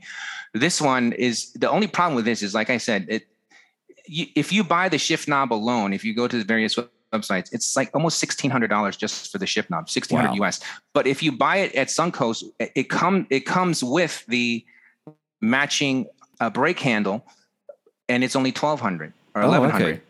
[0.65, 3.23] This one is the only problem with this is like I said, it
[4.17, 6.79] you, if you buy the shift knob alone, if you go to the various
[7.13, 10.47] websites, it's like almost sixteen hundred dollars just for the shift knob, sixteen hundred Wow.
[10.47, 10.61] US.
[10.95, 14.65] But if you buy it at Suncoast, it, come it comes with the
[15.41, 16.07] matching
[16.41, 17.27] uh, brake handle,
[18.09, 20.01] and it's only twelve hundred or Oh, eleven okay.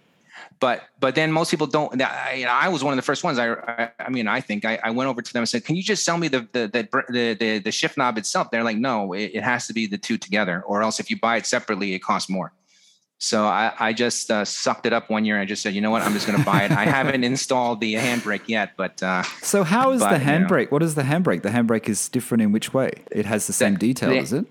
[0.59, 2.01] But but then most people don't.
[2.01, 3.39] I, you know, I was one of the first ones.
[3.39, 5.77] I I, I mean, I think I, I went over to them and said, "Can
[5.77, 8.79] you just sell me the the the the, the, the shift knob itself?" They're like,
[8.79, 11.45] "No, it, it has to be the two together, or else if you buy it
[11.47, 12.53] separately, it costs more."
[13.19, 15.41] So I, I just uh, sucked it up one year.
[15.41, 16.71] I just said, you know what, I'm just going to buy it.
[16.71, 20.33] I haven't installed the handbrake yet, but uh, So how is the But, you know.
[20.47, 20.71] handbrake?
[20.71, 21.41] What is the handbrake?
[21.41, 22.93] The handbrake is different in which way?
[23.11, 24.45] It has the same The- detail, the- is it?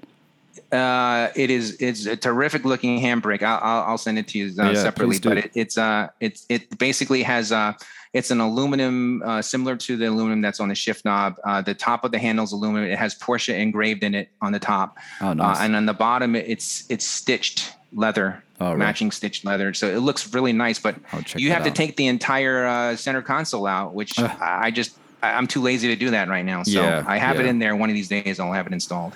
[0.71, 3.43] Uh, it is it's a terrific looking handbrake.
[3.43, 6.45] I'll, I'll, I'll send it to you uh, Yeah, separately, but it, it's uh it's
[6.49, 7.73] it basically has uh
[8.13, 11.35] it's an aluminum uh, similar to the aluminum that's on the shift knob.
[11.43, 12.89] Uh, the top of the handle is aluminum.
[12.89, 15.59] It has Porsche engraved in it on the top, Oh, nice.
[15.59, 18.41] uh, and on the bottom it's it's stitched leather.
[18.61, 18.77] Oh, right.
[18.77, 20.79] matching stitched leather, so it looks really nice.
[20.79, 20.95] But
[21.35, 25.61] you have to take the entire uh, center console out, which I just I'm too
[25.61, 26.63] lazy to do that right now.
[26.63, 27.75] So Yeah, I have it in there.
[27.75, 29.13] One of these days, I'll have it installed.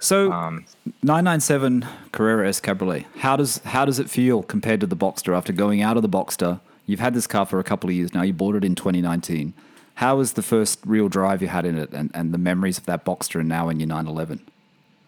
[0.00, 0.64] So Um,
[1.02, 3.06] 997 Carrera S Cabriolet.
[3.18, 6.08] How does how does it feel compared to the Boxster after going out of the
[6.08, 6.60] Boxster?
[6.86, 8.22] You've had this car for a couple of years now.
[8.22, 9.54] You bought it in 2019.
[9.94, 12.84] How was the first real drive you had in it, and, and the memories of
[12.86, 14.40] that Boxster, and now in your 911?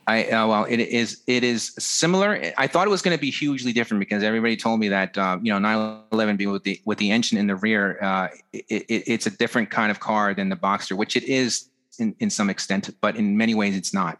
[0.06, 2.52] I uh, well, it is it is similar.
[2.56, 5.38] I thought it was going to be hugely different because everybody told me that uh,
[5.42, 9.02] you know 911 being with the with the engine in the rear, uh, it, it,
[9.06, 11.68] it's a different kind of car than the Boxster, which it is
[11.98, 14.18] in, in some extent, but in many ways it's not.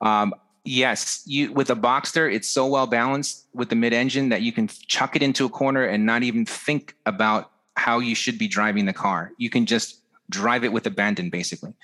[0.00, 0.34] Um,
[0.64, 4.52] yes, you with a Boxster, it's so well balanced with the mid engine that you
[4.52, 8.48] can chuck it into a corner and not even think about how you should be
[8.48, 9.32] driving the car.
[9.38, 11.74] You can just drive it with abandon, basically.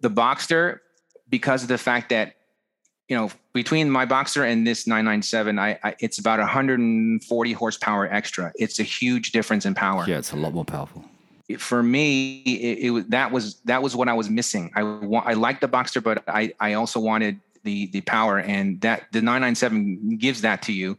[0.00, 0.80] The Boxster,
[1.28, 2.36] because of the fact that
[3.08, 8.52] you know, between my Boxer and this 997, I, I it's about 140 horsepower extra.
[8.56, 10.04] It's a huge difference in power.
[10.06, 11.04] Yeah, it's a lot more powerful.
[11.58, 14.72] For me, it, it was that was that was what I was missing.
[14.74, 18.80] I want I liked the Boxer, but I I also wanted the the power, and
[18.80, 20.98] that the 997 gives that to you.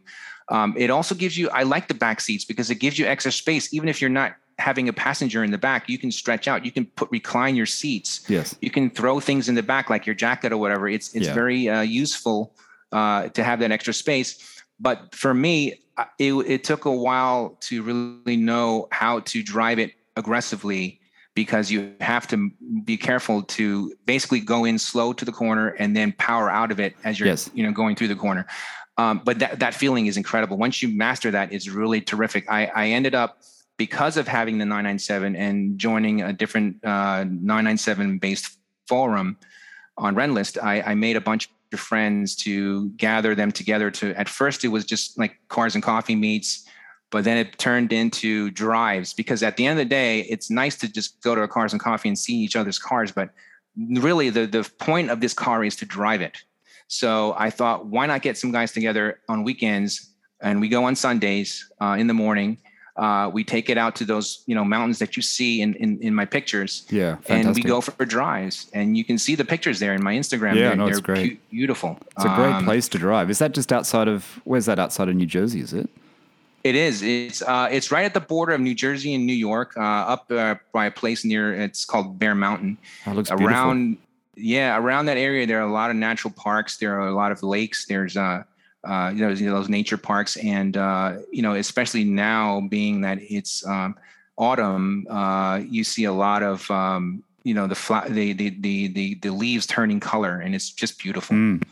[0.50, 1.50] Um, it also gives you.
[1.50, 4.36] I like the back seats because it gives you extra space, even if you're not
[4.58, 5.88] having a passenger in the back.
[5.88, 6.64] You can stretch out.
[6.64, 8.24] You can put recline your seats.
[8.28, 8.56] Yes.
[8.62, 10.88] You can throw things in the back like your jacket or whatever.
[10.88, 11.34] It's it's Yeah.
[11.34, 12.54] very uh, useful
[12.90, 14.62] uh, to have that extra space.
[14.80, 15.82] But for me,
[16.18, 21.00] it, it took a while to really know how to drive it aggressively
[21.34, 22.50] because you have to
[22.84, 26.80] be careful to basically go in slow to the corner and then power out of
[26.80, 27.48] it as you're Yes.
[27.54, 28.46] you know going through the corner.
[28.96, 30.56] Um, but that that feeling is incredible.
[30.56, 32.50] Once you master that, it's really terrific.
[32.50, 33.38] I, I ended up
[33.76, 38.58] because of having the 997 and joining a different uh, 997 based
[38.88, 39.38] forum
[39.96, 44.28] on Rennlist, I, I made a bunch of friends to gather them together to at
[44.28, 46.64] first it was just like cars and coffee meets
[47.10, 50.76] but then it turned into drives because at the end of the day it's nice
[50.76, 53.30] to just go to a cars and coffee and see each other's cars but
[53.76, 56.38] really the, the point of this car is to drive it
[56.88, 60.10] so i thought why not get some guys together on weekends
[60.42, 62.58] and we go on sundays uh, in the morning
[62.96, 65.98] uh, we take it out to those you know mountains that you see in, in,
[66.02, 67.14] in my pictures Yeah.
[67.16, 67.46] fantastic.
[67.46, 70.56] and we go for drives and you can see the pictures there in my instagram
[70.56, 71.34] Yeah, they're, no, it's great.
[71.34, 73.30] beau- beautiful It's a great Um, place to drive.
[73.30, 75.60] Is that just outside of where's that outside of New Jersey?
[75.60, 75.88] Is it?
[76.68, 77.02] It is.
[77.02, 80.30] It's uh, it's right at the border of New Jersey and New York, uh, up
[80.30, 81.54] uh, by a place near.
[81.54, 82.76] It's called Bear Mountain.
[83.06, 83.48] That looks beautiful.
[83.48, 83.96] Around,
[84.36, 86.76] yeah, around that area, there are a lot of natural parks.
[86.76, 87.86] There are a lot of lakes.
[87.86, 88.42] There's uh,
[88.84, 93.00] uh, you know, you know, those nature parks, and uh, you know, especially now, being
[93.00, 93.96] that it's um,
[94.36, 98.88] autumn, uh, you see a lot of um, you know the, fla- the, the the
[98.88, 101.34] the the leaves turning color, and it's just beautiful.
[101.34, 101.62] Mm.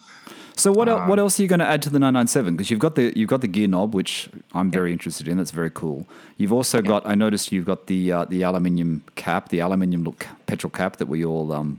[0.58, 2.56] So what el- Um, what else are you going to add to the 997?
[2.56, 5.36] Because you've got the you've got the gear knob, which I'm very interested in.
[5.36, 6.06] That's very cool.
[6.38, 10.26] You've also got I noticed you've got the uh, the aluminium cap, the aluminium look
[10.46, 11.78] petrol cap that we all um,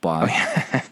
[0.00, 0.28] buy.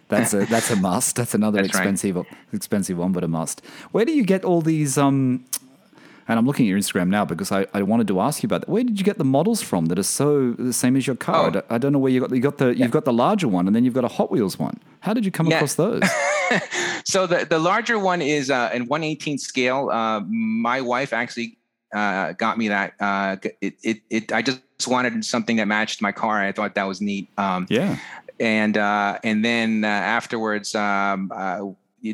[0.08, 1.14] that's a that's a must.
[1.16, 1.82] That's another That's right.
[1.82, 3.62] expensive expensive one, but a must.
[3.92, 4.98] Where do you get all these?
[4.98, 5.44] Um,
[6.30, 8.60] and I'm looking at your Instagram now because I, I wanted to ask you about
[8.62, 8.68] that.
[8.70, 11.34] Where did you get the models from that are so the same as your car?
[11.34, 11.50] I Oh.
[11.50, 13.66] don't- I, don't know where you got you got the you've got the larger one
[13.66, 14.78] and then you've got a Hot Wheels one.
[15.00, 15.56] How did you come Yeah.
[15.56, 16.02] across those?
[17.04, 19.90] so the, the larger one is uh, in 118 scale.
[19.90, 21.58] Uh, my wife actually
[21.94, 22.94] uh, got me that.
[23.00, 26.40] Uh, it, it, it, I just wanted something that matched my car.
[26.40, 27.28] I thought that was neat.
[27.38, 27.96] Um, yeah.
[28.38, 31.60] and uh, and then uh, afterwards, um, uh,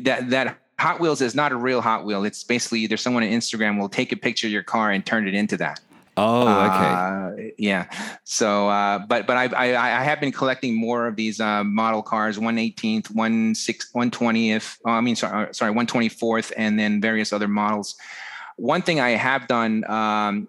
[0.03, 2.23] that that Hot Wheels is not a real Hot Wheel.
[2.23, 5.27] It's basically either someone on Instagram will take a picture of your car and turn
[5.27, 5.79] it into that.
[6.17, 7.47] Oh, okay.
[7.47, 7.85] Uh, yeah.
[8.23, 12.01] So, uh, but but I, I I have been collecting more of these uh, model
[12.01, 14.77] cars, 118th, 16, 120th.
[14.83, 17.95] Oh, I mean, sorry, sorry, 124th, and then various other models.
[18.55, 19.83] One thing I have done.
[19.89, 20.47] Um,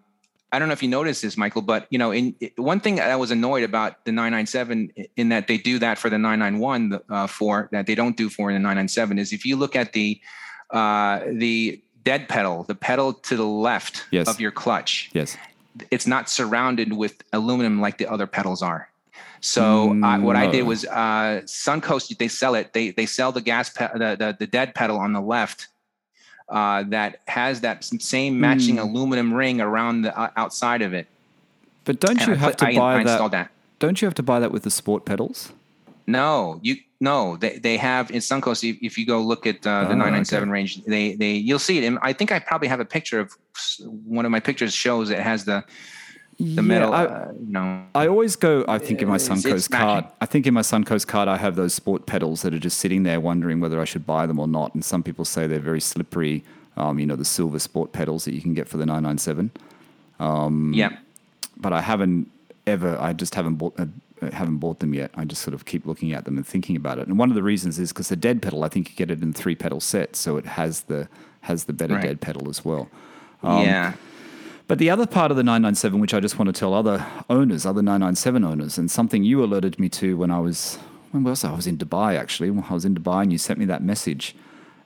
[0.53, 3.17] I don't know if you noticed this, Michael, but you know, in one thing I
[3.17, 7.69] was annoyed about the 997 in that they do that for the 991 uh, for
[7.73, 10.21] that they don't do for the 997 is if you look at the
[10.71, 14.29] uh, the dead pedal, the pedal to the left Yes.
[14.29, 15.37] of your clutch, yes.
[15.91, 18.89] it's not surrounded with aluminum like the other pedals are.
[19.41, 22.17] So I, what I did was uh, Suncoast.
[22.19, 22.73] They sell it.
[22.73, 25.69] They they sell the gas pe- the, the the dead pedal on the left
[26.49, 28.83] uh, that has that same matching Hmm.
[28.89, 31.07] aluminum ring around the uh, outside of it.
[31.85, 33.31] But don't And you I have put- to I, buy I that?
[33.31, 33.51] that.
[33.79, 35.53] Don't you have to buy that with the sport pedals?
[36.07, 37.37] No, you no.
[37.37, 38.69] They they have in Suncoast.
[38.69, 41.79] If, if you go look at uh, the Oh, 997 range, they they you'll see
[41.79, 41.85] it.
[41.85, 43.33] And I think I probably have a picture of
[44.05, 45.65] one of my pictures shows it has the
[46.39, 46.93] the metal.
[46.93, 48.65] I, uh, you know, I always go.
[48.69, 50.05] I think in my Suncoast card.
[50.21, 53.03] I think in my Suncoast card, I have those sport pedals that are just sitting
[53.03, 54.75] there, wondering whether I should buy them or not.
[54.75, 56.45] And some people say they're very slippery.
[56.77, 59.51] Um, you know, the silver sport pedals that you can get for the 997.
[60.75, 60.99] yeah.
[61.57, 62.31] But I haven't
[62.67, 62.97] ever.
[63.01, 63.75] I just haven't bought.
[63.79, 63.87] Uh,
[64.33, 65.11] haven't bought them yet.
[65.15, 67.07] I just sort of keep looking at them and thinking about it.
[67.07, 69.23] And one of the reasons is because the dead pedal, I think you get it
[69.23, 71.09] in three pedal sets, so it has the
[71.43, 72.03] has the better Right.
[72.03, 72.89] dead pedal as well.
[73.45, 73.93] yeah.
[74.69, 77.65] But the other part of the 997, which I just want to tell other owners,
[77.65, 80.77] other 997 owners, and something you alerted me to when I was,
[81.11, 81.53] when was I?
[81.53, 82.49] I was in Dubai actually.
[82.51, 84.37] I was in Dubai and you sent me that message.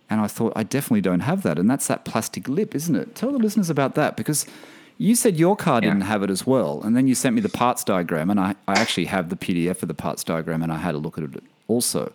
[0.08, 1.58] And I thought, I definitely don't have that.
[1.58, 3.14] And that's that plastic lip, isn't it?
[3.14, 4.46] Tell the listeners about that because
[4.98, 5.88] you said your car Yeah.
[5.88, 6.80] didn't have it as well.
[6.84, 9.82] And then you sent me the parts diagram, and I, I actually have the PDF
[9.82, 12.12] of the parts diagram, and I had a look at it also.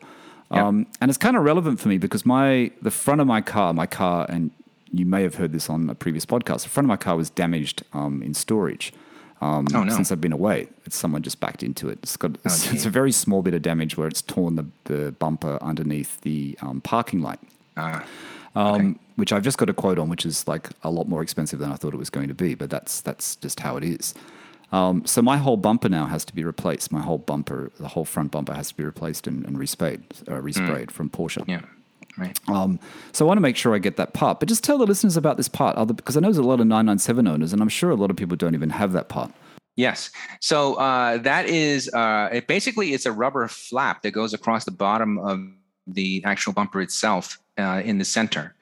[0.52, 0.66] Yeah.
[0.68, 3.74] Um, and it's kind of relevant for me because my the front of my car,
[3.74, 4.52] my car, and
[4.92, 6.64] you may have heard this on a previous podcast.
[6.64, 8.94] The front of my car was damaged um, in storage.
[9.42, 9.94] Um, Oh, no.
[9.94, 12.00] Since I've been away, it's someone just backed into it.
[12.04, 14.66] It's got it's, Oh, it's a very small bit of damage where it's torn the,
[14.86, 17.40] the bumper underneath the um, parking light,
[17.76, 18.02] Uh,
[18.56, 21.60] um, which I've just got a quote on, which is like a lot more expensive
[21.60, 22.56] than I thought it was going to be.
[22.56, 24.16] But that's that's just how it is.
[24.72, 26.92] Um, so my whole bumper now has to be replaced.
[26.92, 30.42] My whole bumper, the whole front bumper, has to be replaced and, and resprayed, uh,
[30.42, 31.48] resprayed from Porsche.
[31.48, 31.62] yeah.
[32.18, 32.40] Right.
[32.48, 32.80] Um,
[33.12, 34.40] so I want to make sure I get that part.
[34.40, 36.60] But just tell the listeners about this part, other, because I know there's a lot
[36.60, 39.32] of 997 owners, and I'm sure a lot of people don't even have that part.
[39.76, 40.10] Yes.
[40.42, 44.72] So uh, that is uh, it basically it's a rubber flap that goes across the
[44.72, 45.40] bottom of
[45.86, 48.56] the actual bumper itself uh, in the center.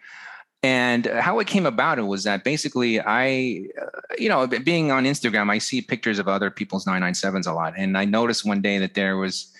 [0.62, 3.86] And how it came about it was that basically I, uh,
[4.18, 7.97] you know, being on Instagram, I see pictures of other people's 997s a lot, and
[7.97, 9.53] I noticed one day that there was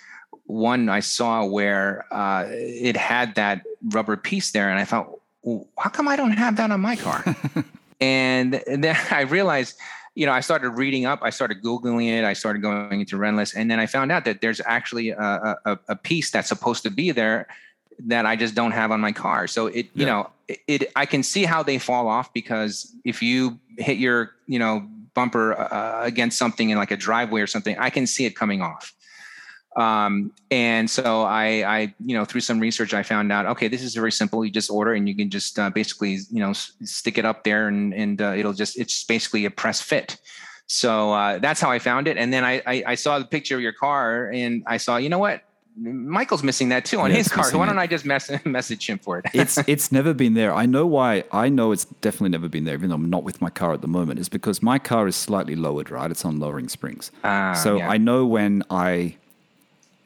[0.48, 5.10] one I saw where uh, it had that rubber piece there, and I thought,
[5.44, 7.24] well, how come I don't have that on my car?
[8.02, 9.78] and, then I realized
[10.16, 13.54] you know, I started reading up, I started Googling it, I started going into Rennlist,
[13.54, 16.90] and then I found out that there's actually a, a, a, piece that's supposed to
[16.90, 17.48] be there
[18.00, 19.46] that I just don't have on my car.
[19.48, 19.90] So it, yeah.
[19.94, 23.98] you know, it, it, I can see how they fall off because if you hit
[23.98, 28.08] your, you know, bumper uh, against something in like a driveway or something, I can
[28.08, 28.94] see it coming off.
[29.76, 33.82] Um, and so I, I, you know, through some research, I found out, okay, this
[33.82, 34.46] is very simple.
[34.46, 37.44] You just order and you can just uh, basically, you know, s- stick it up
[37.44, 40.18] there and, and uh, it'll just, it's basically a press fit.
[40.68, 42.18] So uh, that's how I found it.
[42.18, 45.10] And then I, I, I, saw the picture of your car and I saw, you
[45.10, 45.44] know what?
[45.78, 47.44] Michael's missing that too on yeah, his car.
[47.44, 49.26] So why don't I just mess, message him for it?
[49.34, 50.54] it's it's never been there.
[50.54, 51.26] I know why.
[51.34, 53.82] I know it's definitely never been there, even though I'm not with my car at
[53.82, 54.20] the moment.
[54.20, 56.10] Is because my car is slightly lowered, right?
[56.10, 57.12] It's on lowering springs.
[57.26, 57.90] Ah, so yeah.
[57.90, 59.18] I know when I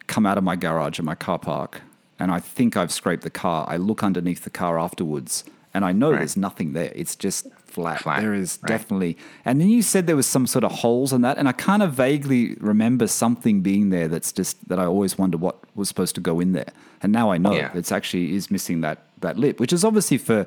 [0.10, 1.82] come out of my garage in my car park
[2.20, 5.91] and I think I've scraped the car, I look underneath the car afterwards and I
[5.91, 6.20] know right.
[6.20, 6.91] there's nothing there.
[6.95, 8.01] It's just flat.
[8.01, 8.22] flat.
[8.22, 8.70] There is right.
[8.70, 9.18] definitely.
[9.45, 11.84] And then you said there was some sort of holes in that, and I kind
[11.84, 14.07] of vaguely remember something being there.
[14.07, 17.32] That's just that I always wonder what was supposed to go in there, and now
[17.32, 17.72] I know yeah.
[17.76, 20.45] it's actually is missing that that lip, which is obviously for.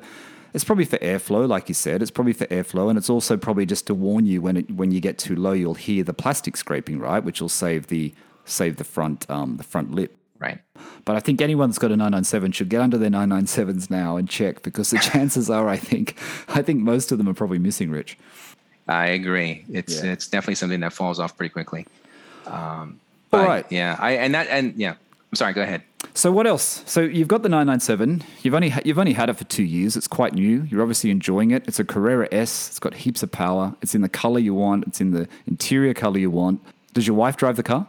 [0.53, 2.03] It's probably for airflow, like you said.
[2.03, 4.91] It's probably for airflow, and it's also probably just to warn you when it when
[4.91, 7.23] you get too low, you'll hear the plastic scraping, right?
[7.23, 8.13] Which will save the
[8.45, 10.15] save the front um, the front lip.
[10.39, 10.59] Right.
[11.05, 14.27] But I think anyone that's got a 997 should get under their 997s now and
[14.27, 16.19] check because the chances are, I think,
[16.49, 17.89] I think most of them are probably missing.
[17.89, 18.17] Rich.
[18.87, 19.63] I agree.
[19.71, 20.11] It's yeah.
[20.11, 21.85] it's definitely something that falls off pretty quickly.
[22.45, 22.99] Um,
[23.31, 23.65] All right.
[23.69, 23.97] Yeah.
[23.99, 24.91] I and that and yeah.
[25.31, 25.53] I'm sorry.
[25.53, 25.81] Go ahead.
[26.13, 26.83] So what else?
[26.85, 28.23] So you've got the 997.
[28.41, 29.95] You've only you've only had it for two years.
[29.95, 30.63] It's quite new.
[30.69, 31.63] You're obviously enjoying it.
[31.67, 32.67] It's a Carrera S.
[32.69, 33.75] It's got heaps of power.
[33.81, 34.85] It's in the color you want.
[34.87, 36.61] It's in the interior color you want.
[36.93, 37.87] Does your wife drive the car?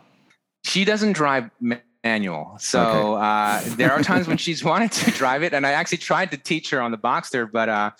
[0.64, 1.50] She doesn't drive
[2.02, 2.56] manual.
[2.58, 3.24] So okay.
[3.24, 6.36] uh, there are times when she's wanted to drive it, and I actually tried to
[6.36, 7.90] teach her on the Boxster, but uh,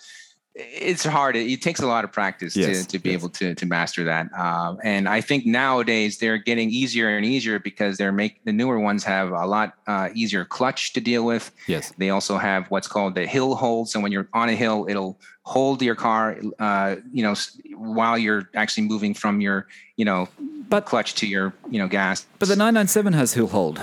[0.55, 1.35] it's hard.
[1.35, 3.19] It, it, takes a lot of practice yes, to, to be yes.
[3.19, 4.31] able to, to master that.
[4.33, 8.79] Um, and I think nowadays they're getting easier and easier because they're make the newer
[8.79, 11.51] ones have a lot uh, easier clutch to deal with.
[11.67, 11.91] Yes.
[11.97, 13.89] They also have what's called the hill hold.
[13.89, 17.35] So when you're on a hill, it'll hold your car, uh, you know,
[17.75, 20.29] while you're actually moving from your, you know,
[20.69, 22.25] but clutch to your, you know, gas.
[22.39, 23.81] But the 997 has hill hold,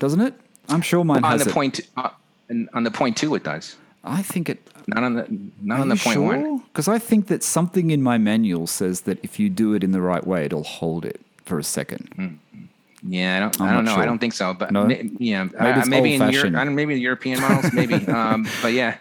[0.00, 0.34] doesn't it?
[0.68, 1.52] I'm sure mine on has the it.
[1.52, 1.80] point.
[1.96, 2.10] Uh,
[2.74, 3.76] on the point two, it does.
[4.04, 4.68] I think it.
[4.86, 5.26] Not on the
[5.62, 6.22] not on the point sure?
[6.22, 6.58] one.
[6.58, 9.92] Because I think that something in my manual says that if you do it in
[9.92, 12.10] the right way, it'll hold it for a second.
[12.16, 12.38] Mm.
[13.08, 13.60] Yeah, I don't.
[13.60, 13.94] I'm I do not know.
[13.94, 14.02] Sure.
[14.02, 14.54] I don't think so.
[14.54, 14.88] But no?
[14.88, 17.94] yeah, maybe, uh, maybe in Europe, maybe the European models, maybe.
[18.06, 18.96] um, but yeah,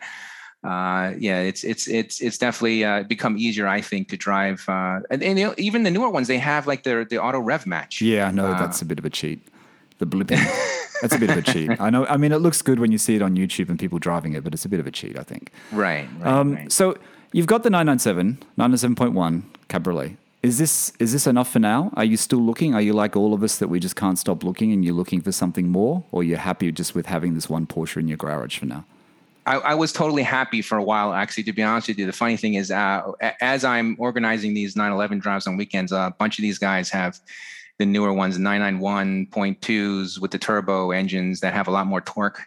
[0.64, 4.64] uh, yeah, it's it's it's it's definitely uh, become easier, I think, to drive.
[4.68, 7.40] Uh, and, and you know, even the newer ones, they have like the the auto
[7.40, 8.02] rev match.
[8.02, 9.48] Yeah, no, uh, that's a bit of a cheat.
[10.00, 10.40] The blipping.
[11.02, 11.80] That's a bit of a cheat.
[11.82, 12.06] I know.
[12.06, 14.44] I mean, it looks good when you see it on YouTube and people driving it,
[14.44, 15.52] but it's a bit of a cheat, I think.
[15.72, 16.08] Right.
[16.20, 16.72] right, um, right.
[16.72, 16.98] So
[17.32, 20.18] you've got the 997, 997.1 Cabriolet.
[20.44, 21.92] Is this is this enough for now?
[21.96, 22.74] Are you still looking?
[22.74, 25.22] Are you like all of us that we just can't stop looking and you're looking
[25.22, 28.58] for something more, or you're happy just with having this one Porsche in your garage
[28.58, 28.86] for now?
[29.46, 32.06] I, I, was totally happy for a while, actually, to be honest with you.
[32.06, 36.12] The funny thing is, uh, as I'm organizing these 911 drives on weekends, uh, a
[36.12, 37.20] bunch of these guys have
[37.78, 42.42] the newer ones, 991.2s with the turbo engines that have a lot more torque.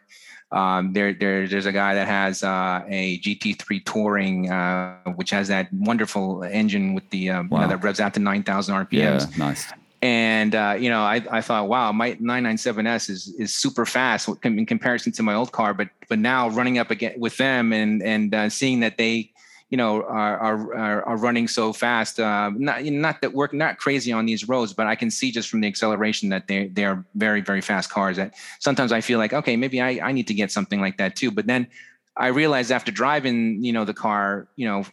[0.52, 5.48] Um, there, there, there's a guy that has uh, a GT3 Touring, uh, which has
[5.48, 7.58] that wonderful engine with the um, wow.
[7.58, 8.92] you know, that revs out to 9,000 RPMs.
[8.92, 9.66] Yeah, nice.
[10.00, 14.66] And uh, you know, I, I thought, wow, my 997S is is super fast in
[14.66, 15.72] comparison to my old car.
[15.72, 19.32] But but now running up again with them and and uh, seeing that they
[19.74, 22.20] you know are are are running so fast.
[22.20, 25.48] Uh, not not that we're not crazy on these roads, but I can see just
[25.48, 28.16] from the acceleration that they they are very very fast cars.
[28.18, 31.16] That sometimes I feel like okay, maybe I I need to get something like that
[31.16, 31.32] too.
[31.32, 31.66] But then
[32.16, 34.84] I realized after driving you know the car, you know,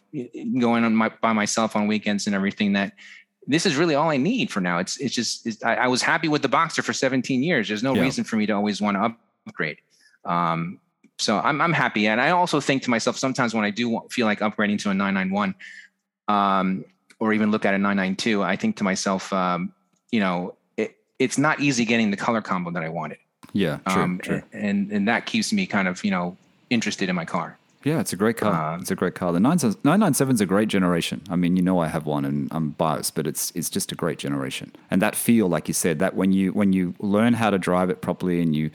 [0.58, 2.94] going on my by myself on weekends and everything that
[3.46, 4.78] this is really all I need for now.
[4.78, 7.68] It's it's just it's, I, I, was happy with the Boxster for 17 years.
[7.68, 8.02] There's no yeah.
[8.02, 9.14] reason for me to always want to
[9.46, 9.78] upgrade.
[10.24, 10.80] Um,
[11.22, 14.26] so I'm I'm happy, and I also think to myself sometimes when I do feel
[14.26, 15.54] like upgrading to a 991,
[16.28, 16.84] um,
[17.18, 19.72] or even look at a 992, I think to myself, um,
[20.10, 23.18] you know, it, it's not easy getting the color combo that I wanted.
[23.52, 24.42] Yeah, true, um, true.
[24.52, 26.36] And and that keeps me kind of you know
[26.70, 27.58] interested in my car.
[27.84, 28.74] Yeah, it's a great car.
[28.74, 29.32] Uh, it's a great car.
[29.32, 31.20] The 997 is a great generation.
[31.28, 33.94] I mean, you know, I have one and I'm biased, but it's it's just a
[33.94, 34.72] great generation.
[34.90, 37.90] And that feel, like you said, that when you when you learn how to drive
[37.90, 38.70] it properly and you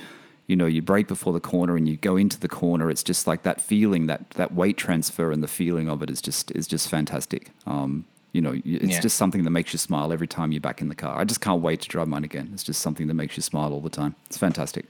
[0.47, 3.27] you know you brake before the corner and you go into the corner, it's just
[3.27, 6.67] like that feeling, that that weight transfer and the feeling of it is just is
[6.67, 7.51] just fantastic.
[7.65, 8.99] Um, you know, it's yeah.
[8.99, 11.17] just something that makes you smile every time you're back in the car.
[11.17, 12.51] I just can't wait to drive mine again.
[12.53, 14.15] It's just something that makes you smile all the time.
[14.27, 14.85] It's fantastic.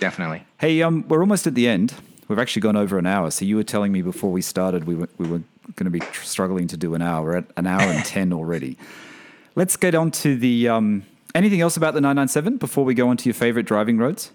[0.00, 0.44] Definitely.
[0.58, 1.94] Hey, um, we're almost at the end.
[2.28, 3.30] We've actually gone over an hour.
[3.30, 5.42] So you were telling me before we started we were, we were
[5.76, 7.24] going to be struggling to do an hour.
[7.24, 8.76] We're at an hour and 10 already.
[9.56, 10.68] Let's get on to the.
[10.68, 11.04] Um,
[11.34, 14.30] anything else about the 997 before we go on to your favorite driving roads?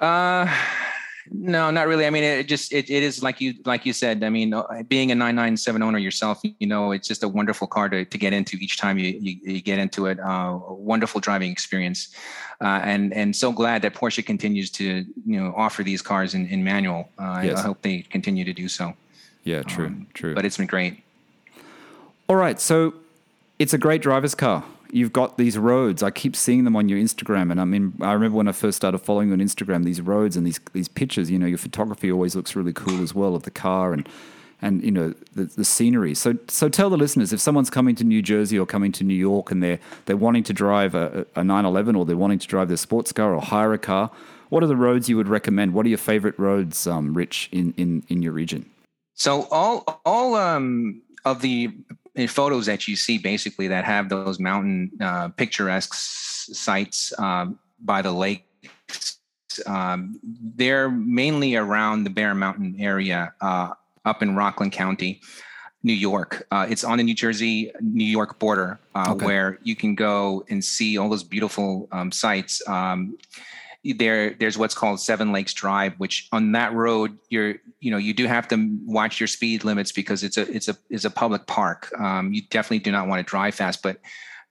[0.00, 0.46] Uh,
[1.30, 2.06] no, not really.
[2.06, 4.22] I mean, it just it, it is like you like you said.
[4.22, 7.88] I mean, uh, being a 997 owner yourself, you know, it's just a wonderful car
[7.88, 10.20] to, to get into each time you you, you get into it.
[10.20, 12.14] Uh, a wonderful driving experience,
[12.60, 16.46] uh, and and so glad that Porsche continues to you know offer these cars in,
[16.46, 17.08] in manual.
[17.18, 17.58] Uh, yes.
[17.58, 18.94] I, I, hope they continue to do so.
[19.44, 20.34] Yeah, true, um, true.
[20.34, 21.02] But it's been great.
[22.28, 22.94] All right, so
[23.58, 26.02] it's a great driver's car you've got these roads.
[26.02, 28.76] I keep seeing them on your Instagram, and I mean, I remember when I first
[28.76, 31.30] started following you on Instagram, these roads and these these pictures.
[31.30, 34.08] You know, your photography always looks really cool as well of the car and
[34.62, 36.14] and you know the, the scenery.
[36.14, 39.14] So so tell the listeners if someone's coming to New Jersey or coming to New
[39.14, 42.68] York and they're they're wanting to drive a, a 911 or they're wanting to drive
[42.68, 44.10] their sports car or hire a car.
[44.48, 45.74] What are the roads you would recommend?
[45.74, 48.70] What are your favorite roads, um, Rich, in, in, in your region?
[49.14, 51.72] So all all um, of the
[52.26, 58.12] photos that you see basically that have those mountain uh, picturesque sites um, by the
[58.12, 58.44] lake
[59.66, 60.18] um,
[60.54, 63.70] they're mainly around the bear mountain area uh,
[64.04, 65.20] up in rockland county
[65.82, 69.26] new york uh, it's on the new jersey new york border uh, okay.
[69.26, 73.16] where you can go and see all those beautiful um, sites um,
[73.92, 78.14] there there's what's called Seven Lakes Drive, which on that road you're you know you
[78.14, 81.46] do have to watch your speed limits because it's a it's a it's a public
[81.46, 81.90] park.
[81.98, 83.98] Um, you definitely do not want to drive fast, but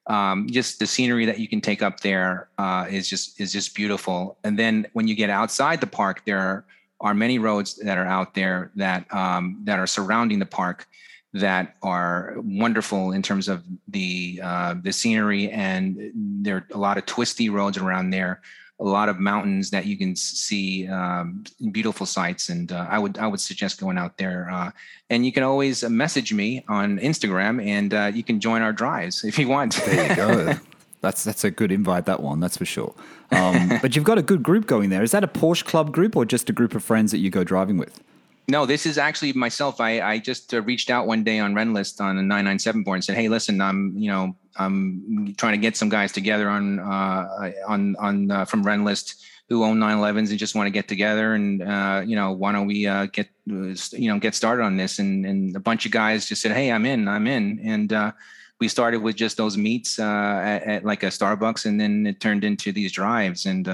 [0.07, 3.76] um, just the scenery that you can take up there uh, is just is just
[3.76, 4.38] beautiful.
[4.44, 6.66] And then when you get outside the park, there are,
[7.02, 10.88] are many roads that are out there that um, that are surrounding the park
[11.34, 16.98] that are wonderful in terms of the uh, the scenery, and there are a lot
[16.98, 18.41] of twisty roads around there
[18.80, 23.18] a lot of mountains that you can see um, beautiful sights and uh, i would
[23.18, 24.72] i would suggest going out there uh,
[25.10, 29.23] and you can always message me on instagram and uh, you can join our drives
[29.23, 29.73] if you want.
[29.85, 30.53] There you go.
[31.02, 32.95] That's that's a good invite that one that's for sure.
[33.30, 35.03] Um, but you've got a good group going there.
[35.03, 37.43] Is that a porsche club group or just a group of friends that you go
[37.43, 38.02] driving with
[38.48, 39.82] no, this is actually myself.
[39.82, 43.04] I, I just uh, reached out one day on Rennlist on a 997 board and
[43.04, 47.52] said, "Hey, listen, I'm you know I'm trying to get some guys together on uh,
[47.68, 49.16] on on uh, from Rennlist
[49.48, 52.66] who own 911s and just want to get together and uh, you know why don't
[52.66, 56.28] we uh, get you know get started on this?" And and a bunch of guys
[56.28, 58.12] just said, "Hey, I'm in, I'm in," and uh,
[58.60, 62.44] we started with just those meets at, at, like a Starbucks, and then it turned
[62.44, 63.68] into these drives and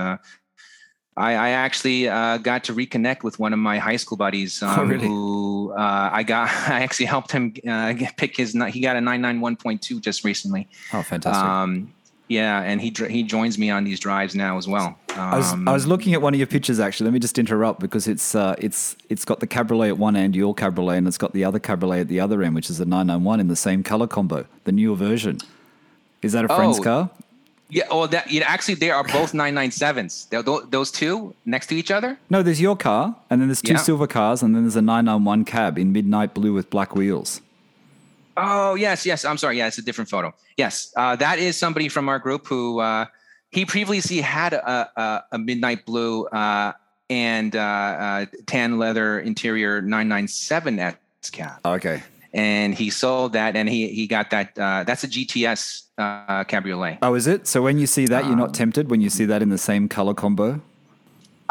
[1.22, 4.80] I, I actually uh, got to reconnect with one of my high school buddies um,
[4.80, 5.08] oh, really?
[5.08, 6.50] who uh, I got.
[6.70, 8.54] I actually helped him uh, pick his.
[8.70, 10.68] He got a nine nine one point two just recently.
[10.94, 11.44] Oh, fantastic!
[11.44, 11.94] Um,
[12.28, 14.98] yeah, and he he joins me on these drives now as well.
[15.12, 17.06] Um, I, was, I was looking at one of your pictures actually.
[17.06, 20.36] Let me just interrupt because it's uh, it's it's got the cabriolet at one end,
[20.36, 22.86] your cabriolet, and it's got the other cabriolet at the other end, which is a
[22.86, 25.38] nine nine one in the same color combo, the newer version.
[26.22, 27.10] Is that a friend's oh, car?
[27.72, 30.28] Yeah, well, that you know, actually they are both 997s.
[30.28, 32.20] They're, those two next to each other.
[32.30, 33.80] No, there's your car, and then there's two yeah.
[33.80, 37.40] silver cars, and then there's a 991 cab in midnight blue with black wheels.
[38.36, 39.24] Oh yes, yes.
[39.24, 39.58] I'm sorry.
[39.58, 40.34] Yeah, it's a different photo.
[40.58, 43.06] Yes, uh, that is somebody from our group who uh,
[43.52, 46.74] he previously had a, a, a midnight blue uh,
[47.10, 50.96] and uh, uh, tan leather interior 997 S
[51.32, 51.60] cab.
[51.64, 52.04] Okay
[52.34, 56.98] and he sold that and he he got that uh, that's a GTS uh, cabriolet.
[57.02, 57.48] Oh, is it?
[57.48, 59.58] So when you see that, you're not um, tempted when you see that in the
[59.58, 60.62] same color combo.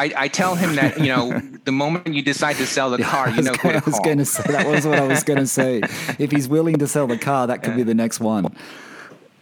[0.00, 3.28] I, I tell him that you know the moment you decide to sell the car,
[3.28, 5.46] you know going, I was going to say that was what I was going to
[5.46, 5.82] say.
[6.18, 8.46] If he's willing to sell the car, that could be the next one.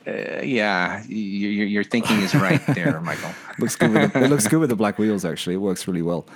[0.06, 3.30] Uh, yeah, your, your thinking is right there, Michael.
[3.58, 3.92] looks good.
[3.92, 5.24] With the, it looks good with the black wheels.
[5.24, 6.26] Actually, it works really well.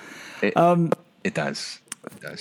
[0.41, 0.93] It, um,
[1.25, 1.81] it does.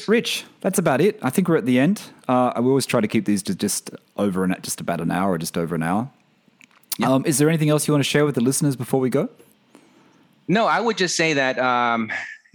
[0.08, 1.20] Rich, that's about it.
[1.22, 2.02] I think we're at the end.
[2.28, 5.32] Uh, we always try to keep these to just over an just about an hour
[5.34, 6.10] or just over an hour.
[7.02, 7.10] Yep.
[7.10, 9.30] Um, is there anything else you want to share with the listeners before we go?
[10.48, 12.12] No, I would just say that um,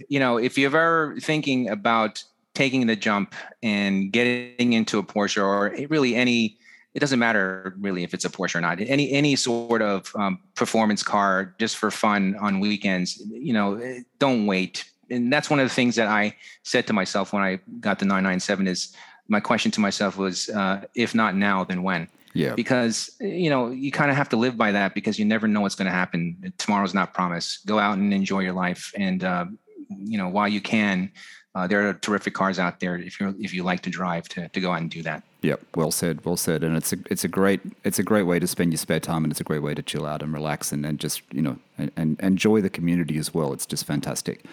[0.09, 5.43] you know if you're ever thinking about taking the jump and getting into a Porsche
[5.43, 6.57] or really any
[6.93, 8.79] it doesn't matter really if it's a Porsche or not.
[8.79, 13.21] Any any sort of um, performance car just for fun on weekends.
[13.29, 17.33] You know, don't wait and that's one of the things that I said to myself
[17.33, 18.95] when I got the 997 is
[19.27, 22.07] my question to myself was, uh, if not now, then when?
[22.37, 22.53] Yeah.
[22.53, 25.61] Because you know you kind of have to live by that because you never know
[25.61, 26.53] what's going to happen.
[26.59, 27.65] Tomorrow's not promised.
[27.65, 29.45] Go out and enjoy your life, and uh,
[29.89, 31.11] you know while you can,
[31.55, 34.47] uh, there are terrific cars out there if you if you like to drive to,
[34.49, 35.23] to go out and do that.
[35.41, 36.63] Yep, well said, well said.
[36.63, 39.23] And it's a it's a great it's a great way to spend your spare time,
[39.23, 41.57] and it's a great way to chill out and relax, and, and just you know
[41.77, 43.51] and, and enjoy the community as well.
[43.51, 44.45] It's just fantastic.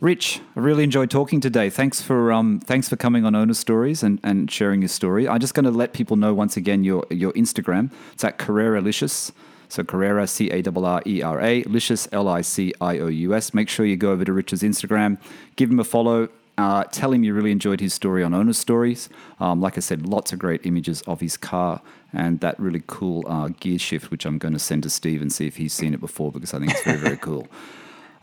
[0.00, 1.70] Rich, I really enjoyed talking today.
[1.70, 5.28] Thanks for um, thanks for coming on Owner Stories and, and sharing your story.
[5.28, 7.90] I'm just going to let people know once again your your Instagram.
[8.12, 9.32] It's at Carrera Licious.
[9.68, 13.06] So Carrera, C A R R E R A, Licious, L I C I O
[13.06, 13.54] U S.
[13.54, 15.18] Make sure you go over to Rich's Instagram,
[15.56, 19.08] give him a follow, uh, tell him you really enjoyed his story on Owner Stories.
[19.40, 21.80] Um, like I said, lots of great images of his car
[22.12, 25.32] and that really cool uh, gear shift, which I'm going to send to Steve and
[25.32, 27.46] see if he's seen it before because I think it's very, very cool.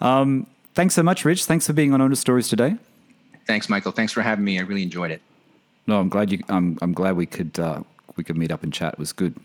[0.04, 1.46] Um, Thanks so much, Rich.
[1.46, 2.76] Thanks for being on Owner Stories today.
[3.46, 3.92] Thanks, Michael.
[3.92, 4.60] Thanks for having me.
[4.60, 5.22] I really enjoyed it.
[5.88, 6.42] No, I'm glad you.
[6.48, 7.82] I'm, I'm glad we could uh,
[8.16, 8.94] we could meet up and chat.
[8.94, 9.36] It was good.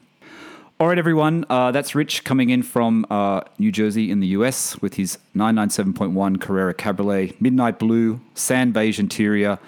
[0.79, 1.47] All right, everyone.
[1.49, 6.39] Uh, that's Rich coming in from uh, New Jersey in the US with his 997.1
[6.39, 9.59] Carrera Cabriolet, midnight blue, sand beige interior,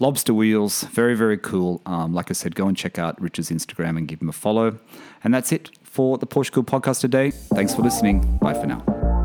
[0.00, 0.82] lobster wheels.
[0.82, 1.80] Very, very cool.
[1.86, 4.80] Um, like I said, go and check out Rich's Instagram and give him a follow.
[5.22, 7.30] And that's it for the Porsche Cooled podcast today.
[7.30, 8.38] Thanks for listening.
[8.38, 9.17] Bye for now.